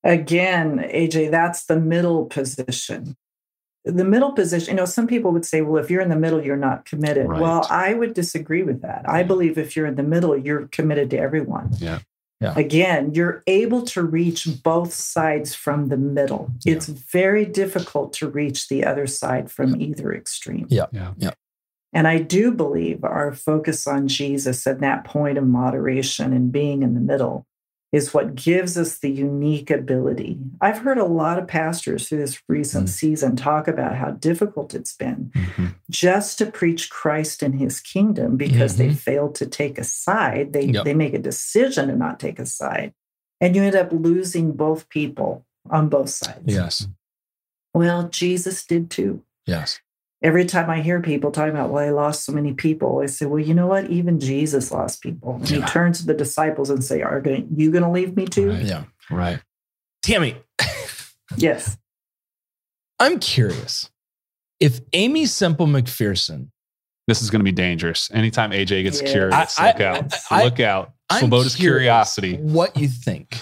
[0.02, 3.16] Again, AJ, that's the middle position.
[3.84, 6.44] The middle position, you know, some people would say, well, if you're in the middle,
[6.44, 7.28] you're not committed.
[7.28, 7.40] Right.
[7.40, 9.08] Well, I would disagree with that.
[9.08, 11.70] I believe if you're in the middle, you're committed to everyone.
[11.78, 12.00] Yeah.
[12.40, 12.54] Yeah.
[12.56, 16.50] Again, you're able to reach both sides from the middle.
[16.62, 16.74] Yeah.
[16.74, 20.66] It's very difficult to reach the other side from either extreme.
[20.70, 20.86] Yeah.
[20.92, 21.12] Yeah.
[21.18, 21.32] Yeah.
[21.92, 26.82] And I do believe our focus on Jesus and that point of moderation and being
[26.82, 27.46] in the middle
[27.92, 30.38] is what gives us the unique ability.
[30.60, 32.90] I've heard a lot of pastors through this recent Mm.
[32.90, 35.74] season talk about how difficult it's been Mhm.
[35.90, 38.96] just to preach Christ and his kingdom because they Mhm.
[38.96, 40.52] failed to take a side.
[40.52, 40.84] They, Yep.
[40.84, 42.94] they make a decision to not take a side.
[43.40, 46.44] And you end up losing both people on both sides.
[46.46, 46.86] Yes.
[47.74, 49.80] Well, Jesus did too Yes.
[50.22, 53.24] Every time I hear people talking about, well, I lost so many people, I say,
[53.26, 53.88] well, you know what?
[53.88, 55.36] Even Jesus lost people.
[55.36, 55.60] And Yeah.
[55.60, 58.50] he turns to the disciples and say, are going, you going to leave me too?
[58.50, 58.62] Right.
[58.62, 58.84] Yeah.
[59.10, 59.40] Right.
[60.02, 60.36] Tammy,
[61.36, 61.78] Yes.
[62.98, 63.90] I'm curious
[64.58, 66.48] if Aimee Semple McPherson,
[67.08, 68.08] This is going to be dangerous.
[68.12, 69.10] Anytime AJ gets Yeah.
[69.10, 70.14] curious, I- look I- out.
[70.30, 70.92] I- look out.
[71.08, 72.36] I'm Swoboda's curiosity.
[72.36, 73.36] what you think.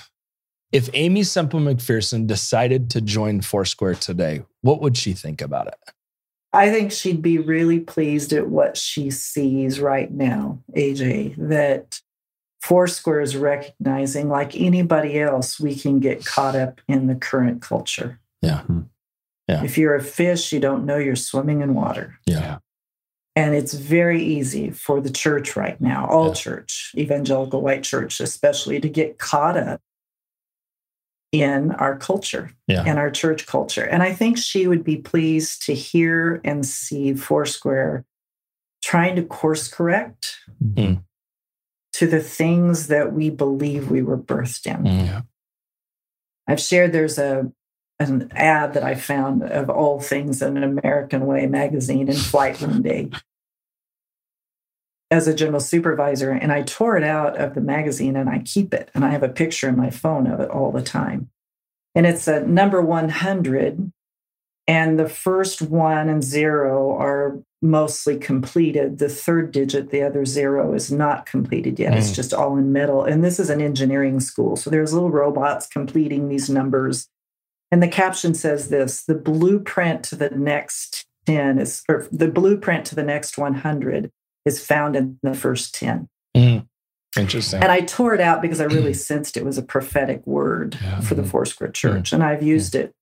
[0.73, 5.75] If Aimee Semple McPherson decided to join Foursquare today, what would she think about it?
[6.53, 12.01] I think she'd be really pleased at what she sees right now, AJ, that
[12.63, 18.19] Foursquare is recognizing, like anybody else, we can get caught up in the current culture.
[18.43, 18.63] Yeah.
[18.63, 18.81] Hmm.
[19.47, 19.63] Yeah.
[19.63, 22.19] If you're a fish, you don't know you're swimming in water.
[22.27, 22.59] Yeah.
[23.37, 26.35] And it's very easy for the church right now, all Yeah.
[26.35, 29.81] church, evangelical white church especially, to get caught up
[31.33, 32.85] in our culture Yeah.
[32.87, 33.85] and our church culture.
[33.85, 38.05] And I think she would be pleased to hear and see Foursquare
[38.83, 41.03] trying to course correct Mhm.
[41.93, 44.85] to the things that we believe we were birthed in.
[44.85, 45.27] Mm.
[46.47, 47.53] I've shared there's a
[48.01, 52.63] an ad that I found of all things in an American Way magazine in flight
[52.63, 53.11] one day
[55.11, 58.75] as a general supervisor, and I tore it out of the magazine and I keep
[58.75, 61.31] it, and I have a picture in my phone of it all the time.
[61.95, 63.91] And it's a number 100,
[64.67, 68.99] and the first one and zero are mostly completed.
[68.99, 71.95] The third digit, the other zero, is not completed yet.
[71.95, 72.15] It's Mm.
[72.15, 73.03] just all in metal.
[73.03, 74.55] And this is an engineering school.
[74.57, 77.09] So there's little robots completing these numbers.
[77.73, 82.85] And the caption says this the blueprint to the next 10 is, or the blueprint
[82.87, 84.11] to the next 100
[84.49, 86.09] is found in the first 10.
[86.37, 86.67] Mm.
[87.17, 87.63] Interesting.
[87.63, 91.01] And I tore it out because I really sensed it was a prophetic word Yeah.
[91.01, 92.13] for the Foursquare Church.
[92.13, 92.93] And I've used it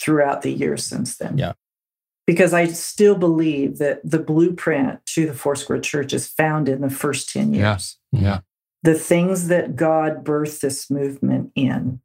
[0.00, 1.38] throughout the years since then.
[1.38, 1.52] Yeah.
[2.26, 6.90] Because I still believe that the blueprint to the Foursquare Church is found in the
[6.90, 7.72] first 10 Yeah.
[7.72, 7.98] years.
[8.12, 8.40] Yeah.
[8.82, 12.00] The things that God birthed this movement in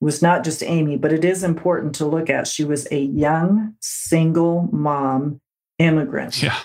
[0.00, 2.46] was not just Aimee, but it is important to look at.
[2.46, 5.40] She was a young, single mom
[5.78, 6.40] immigrant.
[6.40, 6.56] Yeah.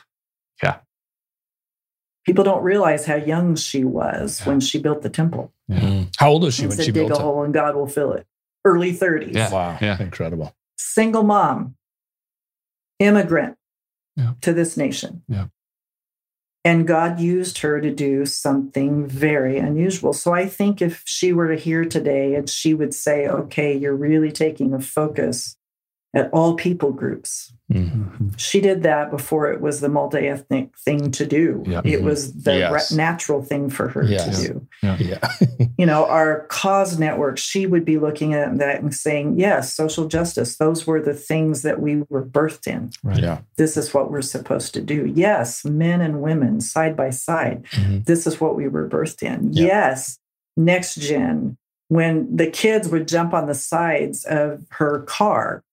[2.25, 4.47] People don't realize how young she was Yeah.
[4.49, 5.51] when she built the temple.
[5.69, 6.13] Mm.
[6.17, 7.25] How old was she He when said, she dig built a it?
[7.25, 8.25] hole and God will fill it.
[8.65, 9.33] Early 30s.
[9.33, 9.51] Yeah.
[9.51, 9.77] Wow.
[9.81, 10.01] Yeah.
[10.01, 10.55] Incredible.
[10.77, 11.75] Single mom,
[12.99, 13.57] immigrant
[14.15, 14.33] Yeah.
[14.41, 15.23] to this nation.
[15.27, 15.47] Yeah.
[16.65, 20.13] And God used her to do something very unusual.
[20.13, 23.95] So I think if she were to hear today and she would say, okay, you're
[23.95, 25.57] really taking a focus
[26.15, 27.51] at all people groups.
[27.73, 28.27] Mm-hmm.
[28.37, 31.63] She did that before it was the multi ethnic thing to do.
[31.65, 31.81] Yeah.
[31.83, 32.03] It Mhm.
[32.03, 32.91] was the Yes.
[32.91, 34.41] ra- natural thing for her Yes.
[34.41, 34.67] to do.
[34.81, 35.19] Yeah.
[35.77, 40.07] You know, our cause network, she would be looking at that and saying, yes, social
[40.07, 42.91] justice, those were the things that we were birthed in.
[43.03, 43.19] Right.
[43.23, 43.39] Yeah.
[43.57, 45.11] This is what we're supposed to do.
[45.15, 47.63] Yes, men and women side by side.
[47.71, 48.05] Mhm.
[48.05, 49.51] This is what we were birthed in.
[49.51, 49.65] Yeah.
[49.65, 50.19] Yes,
[50.55, 51.57] next gen,
[51.89, 55.63] when the kids would jump on the sides of her car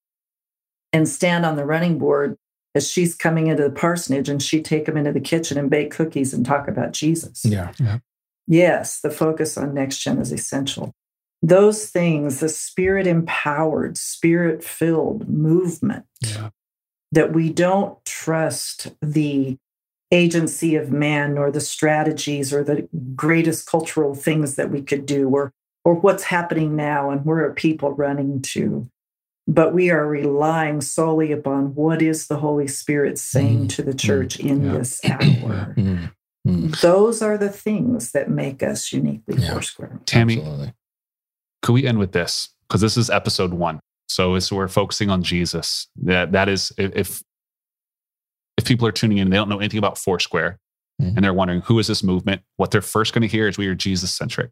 [0.93, 2.37] and stand on the running board
[2.75, 5.91] as she's coming into the parsonage and she'd take them into the kitchen and bake
[5.91, 7.45] cookies and talk about Jesus.
[7.45, 7.73] Yeah.
[8.47, 10.93] Yes, the focus on next gen is essential.
[11.43, 16.51] Those things, the spirit empowered, spirit filled movement Yeah.
[17.13, 19.57] that we don't trust the
[20.13, 25.29] agency of man nor the strategies or the greatest cultural things that we could do
[25.29, 25.53] or
[25.85, 28.87] or what's happening now and where are people running to
[29.53, 33.95] but we are relying solely upon what is the holy spirit saying Mm, to the
[33.95, 34.73] church in yeah.
[34.73, 36.13] this hour Mhm.
[36.47, 36.81] Mhm.
[36.81, 39.53] those are the things that make us uniquely Yeah.
[39.55, 40.73] foursquare Tammy, Absolutely.
[41.63, 42.49] could we end with this?
[42.69, 43.81] Because this is episode one.
[44.09, 47.23] So as we're focusing on Jesus, that that is if if,
[48.57, 50.59] if people are tuning in and they don't know anything about Foursquare
[51.01, 51.17] Mhm.
[51.17, 53.67] and they're wondering who is this movement, what they're first going to hear is we
[53.69, 54.51] are Jesus centric.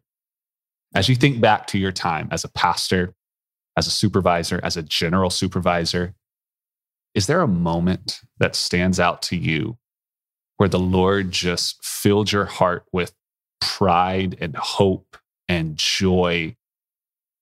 [0.95, 3.13] As you think back to your time as a pastor,
[3.79, 6.13] as a supervisor, as a general supervisor,
[7.15, 9.77] is there a moment that stands out to you
[10.57, 13.13] where the Lord just filled your heart with
[13.61, 15.15] pride and hope
[15.47, 16.57] and joy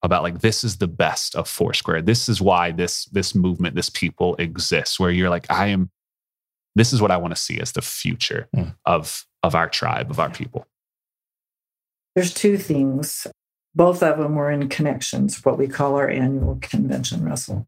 [0.03, 2.03] about like this is the best of Foursquare.
[2.03, 4.99] This is why this this movement, this people exists.
[4.99, 5.89] Where you're like, I am.
[6.75, 8.75] This is what I want to see as the future Mm.
[8.85, 10.67] of of our tribe, of our people.
[12.15, 13.25] there's two things
[13.77, 17.67] both of them were in connections what we call our annual convention russell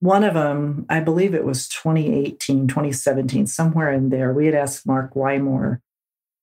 [0.00, 4.86] one of them i believe it was 2018 2017 somewhere in there we had asked
[4.86, 5.80] mark wymore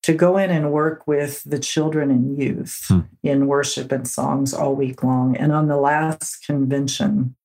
[0.02, 3.02] to go in and work with the children and youth Hmm.
[3.22, 7.36] in worship and songs all week long and on the last convention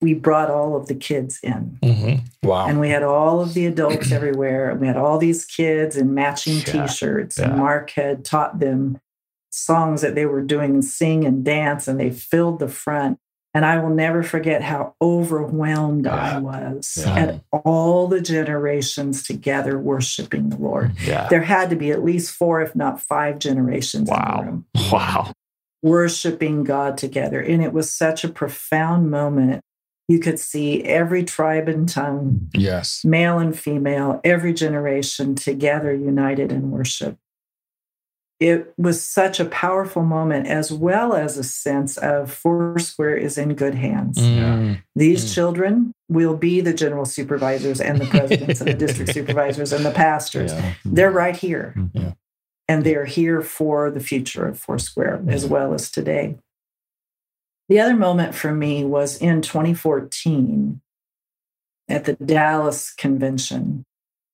[0.00, 2.20] we brought all of the kids in Mhm.
[2.44, 2.66] Wow.
[2.68, 4.70] and we had all of the adults everywhere.
[4.70, 7.36] And we had all these kids in matching Yeah, t-shirts.
[7.36, 7.46] yeah.
[7.48, 9.00] And Mark had taught them
[9.58, 13.18] songs that they were doing and sing and dance, and they filled the front.
[13.54, 17.16] And I will never forget how overwhelmed I was Yeah.
[17.16, 20.92] at all the generations together worshiping the Lord.
[20.94, 21.10] Mm-hmm.
[21.10, 21.28] Yeah.
[21.28, 24.36] There had to be at least four, if not five generations in Wow.
[24.38, 25.32] the room Wow.
[25.82, 27.40] worshiping God together.
[27.40, 29.62] And it was such a profound moment.
[30.08, 33.02] You could see every tribe and tongue Yes.
[33.04, 37.16] male and female, every generation together, united in worship.
[38.40, 43.54] It was such a powerful moment, as well as a sense of Foursquare is in
[43.54, 44.16] good hands.
[44.16, 44.80] Mm.
[44.94, 45.34] These Mm.
[45.34, 49.90] children will be the general supervisors and the presidents and the district supervisors and the
[49.90, 50.52] pastors.
[50.52, 50.74] Yeah.
[50.84, 51.74] They're right here.
[51.92, 52.12] Yeah.
[52.68, 56.36] And they're here for the future of Foursquare as well as today.
[57.68, 60.80] The other moment for me was in 2014
[61.88, 63.84] at the Dallas convention.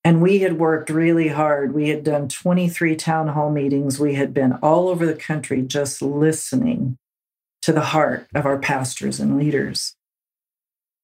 [0.05, 1.73] And we had worked really hard.
[1.73, 3.99] We had done 23 town hall meetings.
[3.99, 6.99] We had been all over the country just listening
[7.63, 9.95] to the heart of our pastors and leaders.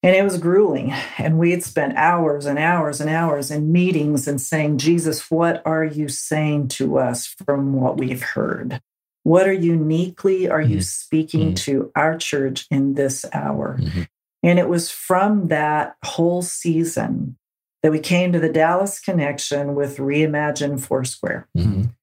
[0.03, 0.91] And it was grueling.
[1.17, 5.63] And we had spent hours and hours and hours in meetings and saying, Jesus, what
[5.65, 8.81] are you saying to us from what we've heard?
[9.23, 10.83] What are uniquely are you Mhm.
[10.83, 11.55] speaking Mhm.
[11.57, 13.77] to our church in this hour?
[13.79, 14.07] Mhm.
[14.43, 17.37] And it was from that whole season
[17.83, 21.47] that we came to the Dallas connection with Reimagine Foursquare.
[21.57, 21.93] Mhm.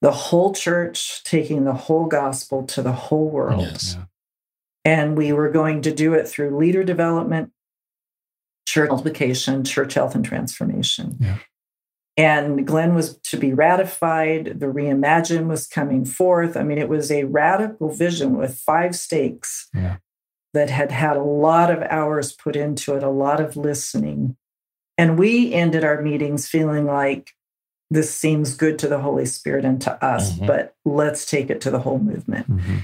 [0.00, 3.62] The whole church taking the whole gospel to the whole world.
[3.62, 3.96] Yes.
[4.84, 7.50] And we were going to do it through leader development,
[8.66, 11.16] church multiplication, church health and transformation.
[11.20, 11.38] Yeah.
[12.16, 14.58] And Glenn was to be ratified.
[14.58, 16.56] The reimagine was coming forth.
[16.56, 19.96] I mean, it was a radical vision with five stakes Yeah.
[20.52, 24.36] that had had a lot of hours put into it, a lot of listening.
[24.98, 27.32] And we ended our meetings feeling like
[27.90, 30.46] this seems good to the Holy Spirit and to us, Mhm.
[30.46, 32.50] but let's take it to the whole movement.
[32.50, 32.82] Mhm.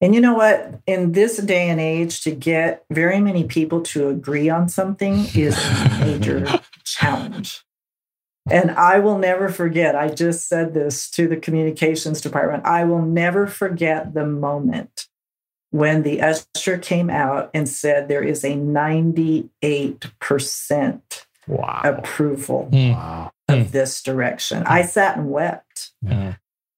[0.00, 0.80] And you know what?
[0.86, 5.58] In this day and age, to get very many people to agree on something is
[5.58, 6.46] a major
[6.84, 7.62] challenge.
[8.50, 12.64] And I will never forget, I just said this to the communications department.
[12.64, 15.06] I will never forget the moment
[15.70, 21.80] when the usher came out and said there is a 98% Wow.
[21.84, 22.94] approval Mm.
[22.94, 23.30] Wow.
[23.48, 24.62] of this direction.
[24.66, 26.34] I sat and wept Yeah.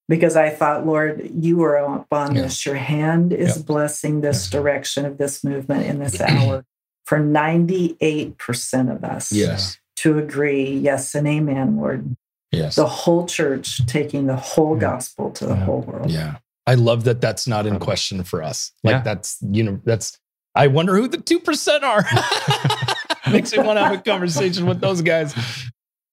[0.08, 2.42] because I thought, Lord, you are up on Yeah.
[2.42, 2.64] this.
[2.66, 3.62] Your hand is Yeah.
[3.64, 4.58] blessing this Yeah.
[4.60, 6.64] direction of this movement in this hour.
[7.04, 9.76] for 98% of us Yes.
[9.96, 12.16] to agree, yes and amen, Lord.
[12.52, 12.76] Yes.
[12.76, 14.80] The whole church taking the whole Yeah.
[14.80, 15.64] gospel to the Yeah.
[15.64, 16.10] whole world.
[16.10, 16.36] Yeah.
[16.66, 18.70] I love that that's not in question for us.
[18.84, 19.02] Like Yeah.
[19.02, 20.16] that's, you know, that's,
[20.54, 22.04] I wonder who the 2% are.
[23.32, 25.34] Makes me want to have a conversation with those guys.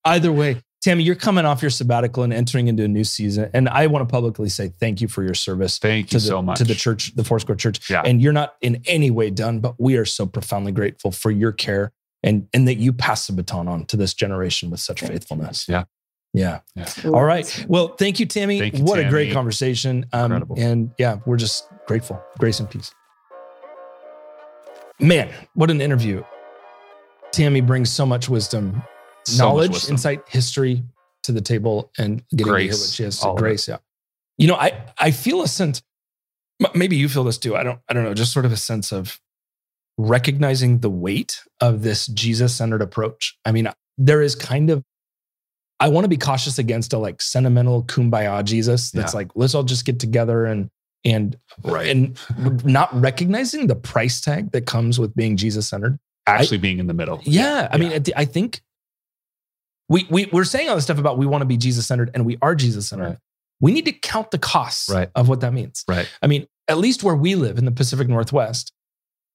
[0.05, 3.49] Either way, Tammy, you're coming off your sabbatical and entering into a new season.
[3.53, 6.41] And I want to publicly say thank you for your service Thank you the, so
[6.41, 6.57] much.
[6.59, 7.89] to the church, the Foursquare Church.
[7.89, 8.01] Yeah.
[8.05, 11.51] And you're not in any way done, but we are so profoundly grateful for your
[11.51, 11.91] care
[12.23, 15.19] and, and that you pass the baton on to this generation with such Thank you.
[15.19, 15.67] faithfulness.
[15.67, 15.83] Yeah.
[16.33, 16.59] Yeah.
[17.05, 17.65] All right.
[17.67, 18.59] Well, thank you, Tammy.
[18.59, 20.05] Thank you, what a great conversation.
[20.13, 20.55] Um, Incredible.
[20.59, 22.21] and yeah, we're just grateful.
[22.37, 22.93] Grace and peace.
[24.99, 26.23] Man, what an interview.
[27.31, 28.81] Tammy brings so much wisdom,
[29.25, 29.93] So much knowledge, wisdom.
[29.93, 30.83] insight, history
[31.23, 33.67] to the table and getting to hear Grace, what she has to grace.
[33.67, 33.77] Yeah.
[34.37, 35.81] You know, I, I feel a sense,
[36.73, 37.55] maybe you feel this too.
[37.55, 39.19] I don't, I don't know, just sort of a sense of
[39.97, 43.37] recognizing the weight of this Jesus centered approach.
[43.45, 44.83] I mean, there is kind of,
[45.81, 49.17] I want to be cautious against a like sentimental kumbaya Jesus that's Yeah.
[49.19, 50.69] like, let's all just get together and,
[51.05, 51.89] and, Right.
[51.89, 52.17] and
[52.65, 55.99] not recognizing the price tag that comes with being Jesus centered.
[56.27, 57.21] Actually being in the middle.
[57.23, 57.67] Yeah.
[57.71, 57.99] I mean, Yeah.
[58.15, 58.61] I think
[59.87, 62.25] we, we, we're saying all this stuff about we want to be Jesus centered and
[62.25, 63.03] we are Jesus centered.
[63.05, 63.17] Right.
[63.59, 65.09] We need to count the costs Right.
[65.15, 65.83] of what that means.
[65.87, 66.07] Right.
[66.21, 68.71] I mean, at least where we live in the Pacific Northwest,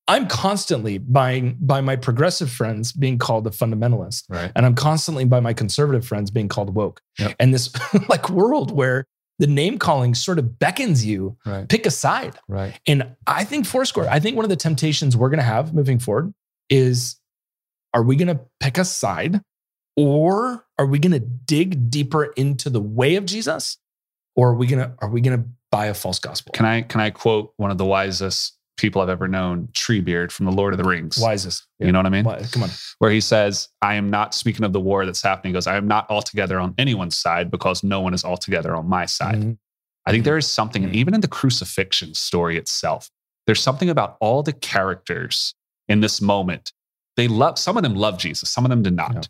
[0.07, 4.25] I'm constantly buying by my progressive friends being called a fundamentalist.
[4.29, 4.53] Right.
[4.55, 7.01] And I'm constantly by my conservative friends being called woke.
[7.19, 7.35] Yep.
[7.41, 7.71] And this
[8.09, 9.07] like world where
[9.41, 11.69] the name calling sort of beckons you, Right.
[11.69, 12.39] pick a side.
[12.47, 12.79] Right.
[12.87, 15.99] And I think Foursquare, I think one of the temptations we're going to have moving
[15.99, 16.33] forward
[16.71, 17.17] is
[17.93, 19.41] are we going to pick a side
[19.97, 23.79] or are we going to dig deeper into the way of Jesus
[24.35, 26.53] or are we going to are we going to buy a false gospel?
[26.53, 30.47] Can I can I quote one of the wisest people I've ever known, Treebeard from
[30.47, 31.17] the Lord of the Rings?
[31.19, 31.65] Wisest.
[31.79, 32.25] You know what I mean?
[32.25, 32.71] Why- Come on.
[32.99, 35.53] Where he says, I am not speaking of the war that's happening.
[35.53, 38.89] He goes, I am not altogether on anyone's side because no one is altogether on
[38.89, 39.37] my side.
[39.37, 39.59] Mhm.
[40.07, 40.97] I think there is something, and Mhm.
[40.97, 43.11] even in the crucifixion story itself,
[43.47, 45.55] there's something about all the characters
[45.89, 46.73] in this moment.
[47.17, 49.15] They love, some of them love Jesus, some of them did not.
[49.15, 49.21] Yeah.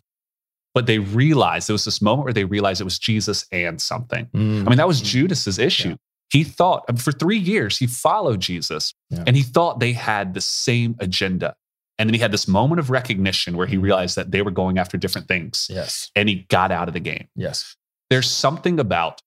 [0.73, 4.25] But they realized there was this moment where they realized it was Jesus and something.
[4.33, 4.65] Mm.
[4.65, 5.89] I mean, that was Judas's issue.
[5.89, 5.95] Yeah.
[6.31, 9.23] He thought mean, for three years, he followed Jesus Yeah.
[9.27, 11.55] and he thought they had the same agenda.
[11.97, 14.77] And then he had this moment of recognition where he realized that they were going
[14.77, 16.11] after different things Yes.
[16.15, 17.29] and he got out of the game.
[17.35, 17.77] Yes.
[18.09, 19.21] There's something about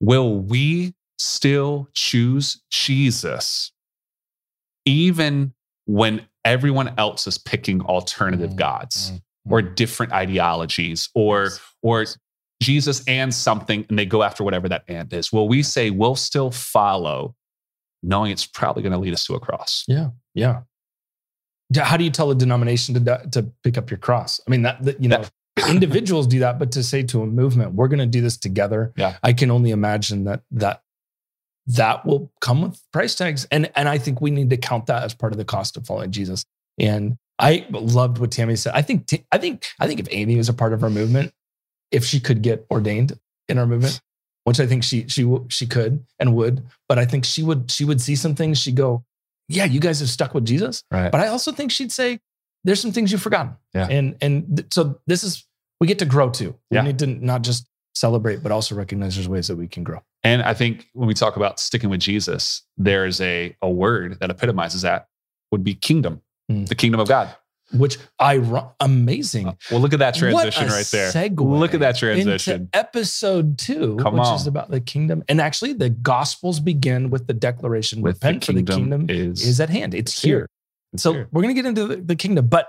[0.00, 3.72] will we still choose Jesus
[4.84, 5.54] even
[5.86, 9.20] when everyone else is picking alternative Mm, gods mm,
[9.50, 11.50] or different ideologies or
[11.82, 12.04] or
[12.62, 15.32] Jesus and something and they go after whatever that and is.
[15.32, 17.34] Well, we say we'll still follow
[18.04, 19.84] knowing it's probably going to lead us to a cross?
[19.88, 20.10] Yeah.
[20.34, 20.62] Yeah.
[21.76, 24.40] How do you tell a denomination to to pick up your cross?
[24.46, 25.24] I mean, that, that you know,
[25.68, 28.92] individuals do that, but to say to a movement, we're going to do this together.
[28.96, 29.16] Yeah.
[29.22, 30.82] I can only imagine that that
[31.66, 35.02] that will come with price tags, and and I think we need to count that
[35.02, 36.44] as part of the cost of following Jesus.
[36.78, 38.72] And I loved what Tammy said.
[38.74, 41.32] I think I think I think if Aimee was a part of our movement,
[41.90, 44.00] if she could get ordained in our movement,
[44.44, 47.84] which I think she she she could and would, but I think she would she
[47.84, 48.58] would see some things.
[48.58, 49.04] She would go,
[49.48, 50.82] yeah, you guys have stuck with Jesus.
[50.90, 51.10] Right.
[51.10, 52.20] But I also think she'd say,
[52.64, 53.56] there's some things you've forgotten.
[53.74, 53.88] Yeah.
[53.88, 55.46] And and th- so this is
[55.80, 56.54] we get to grow too.
[56.70, 56.82] We Yeah.
[56.82, 60.00] need to not just celebrate, but also recognize there's ways that we can grow.
[60.24, 64.18] And I think when we talk about sticking with Jesus, there is a, a word
[64.20, 65.06] that epitomizes that
[65.52, 66.20] would be kingdom,
[66.50, 66.68] Mm.
[66.68, 67.34] the kingdom of God.
[67.72, 68.34] Which I
[68.78, 69.56] amazing.
[69.70, 71.10] Well, look at that transition right there.
[71.10, 72.68] segue Look at that transition.
[72.74, 74.36] Episode two, Come which on.
[74.36, 75.24] is about the kingdom.
[75.28, 79.42] And actually, the gospels begin with the declaration With the repent for the kingdom is-
[79.44, 79.94] is, at hand.
[79.94, 80.36] It's, It's here.
[80.40, 80.48] here.
[80.92, 81.28] It's so here.
[81.32, 82.46] we're going to get into the, the kingdom.
[82.48, 82.68] But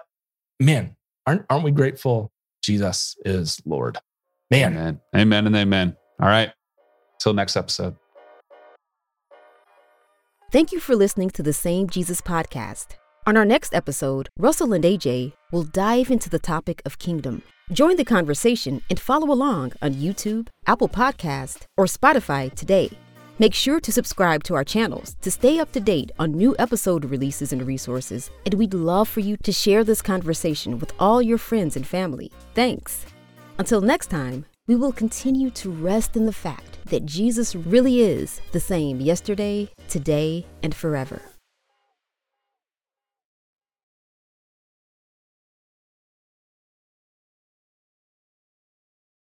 [0.59, 0.95] man,
[1.27, 2.31] aren't, aren't we grateful
[2.63, 3.97] Jesus is Lord?
[4.49, 5.01] Man, Amen.
[5.15, 5.97] Amen and amen.
[6.21, 6.51] All right.
[7.19, 7.95] Till next episode.
[10.51, 12.95] Thank you for listening to the Same Jesus podcast.
[13.27, 17.41] On our next episode, Russell and AJ will dive into the topic of kingdom.
[17.71, 22.91] Join the conversation and follow along on YouTube, Apple Podcast, or Spotify today.
[23.39, 27.03] Make sure to subscribe to our channels to stay up to date on new episode
[27.03, 31.37] releases and resources, and we'd love for you to share this conversation with all your
[31.39, 32.31] friends and family.
[32.53, 33.05] Thanks.
[33.57, 38.41] Until next time, we will continue to rest in the fact that Jesus really is
[38.51, 41.34] the same yesterday, today, and forever.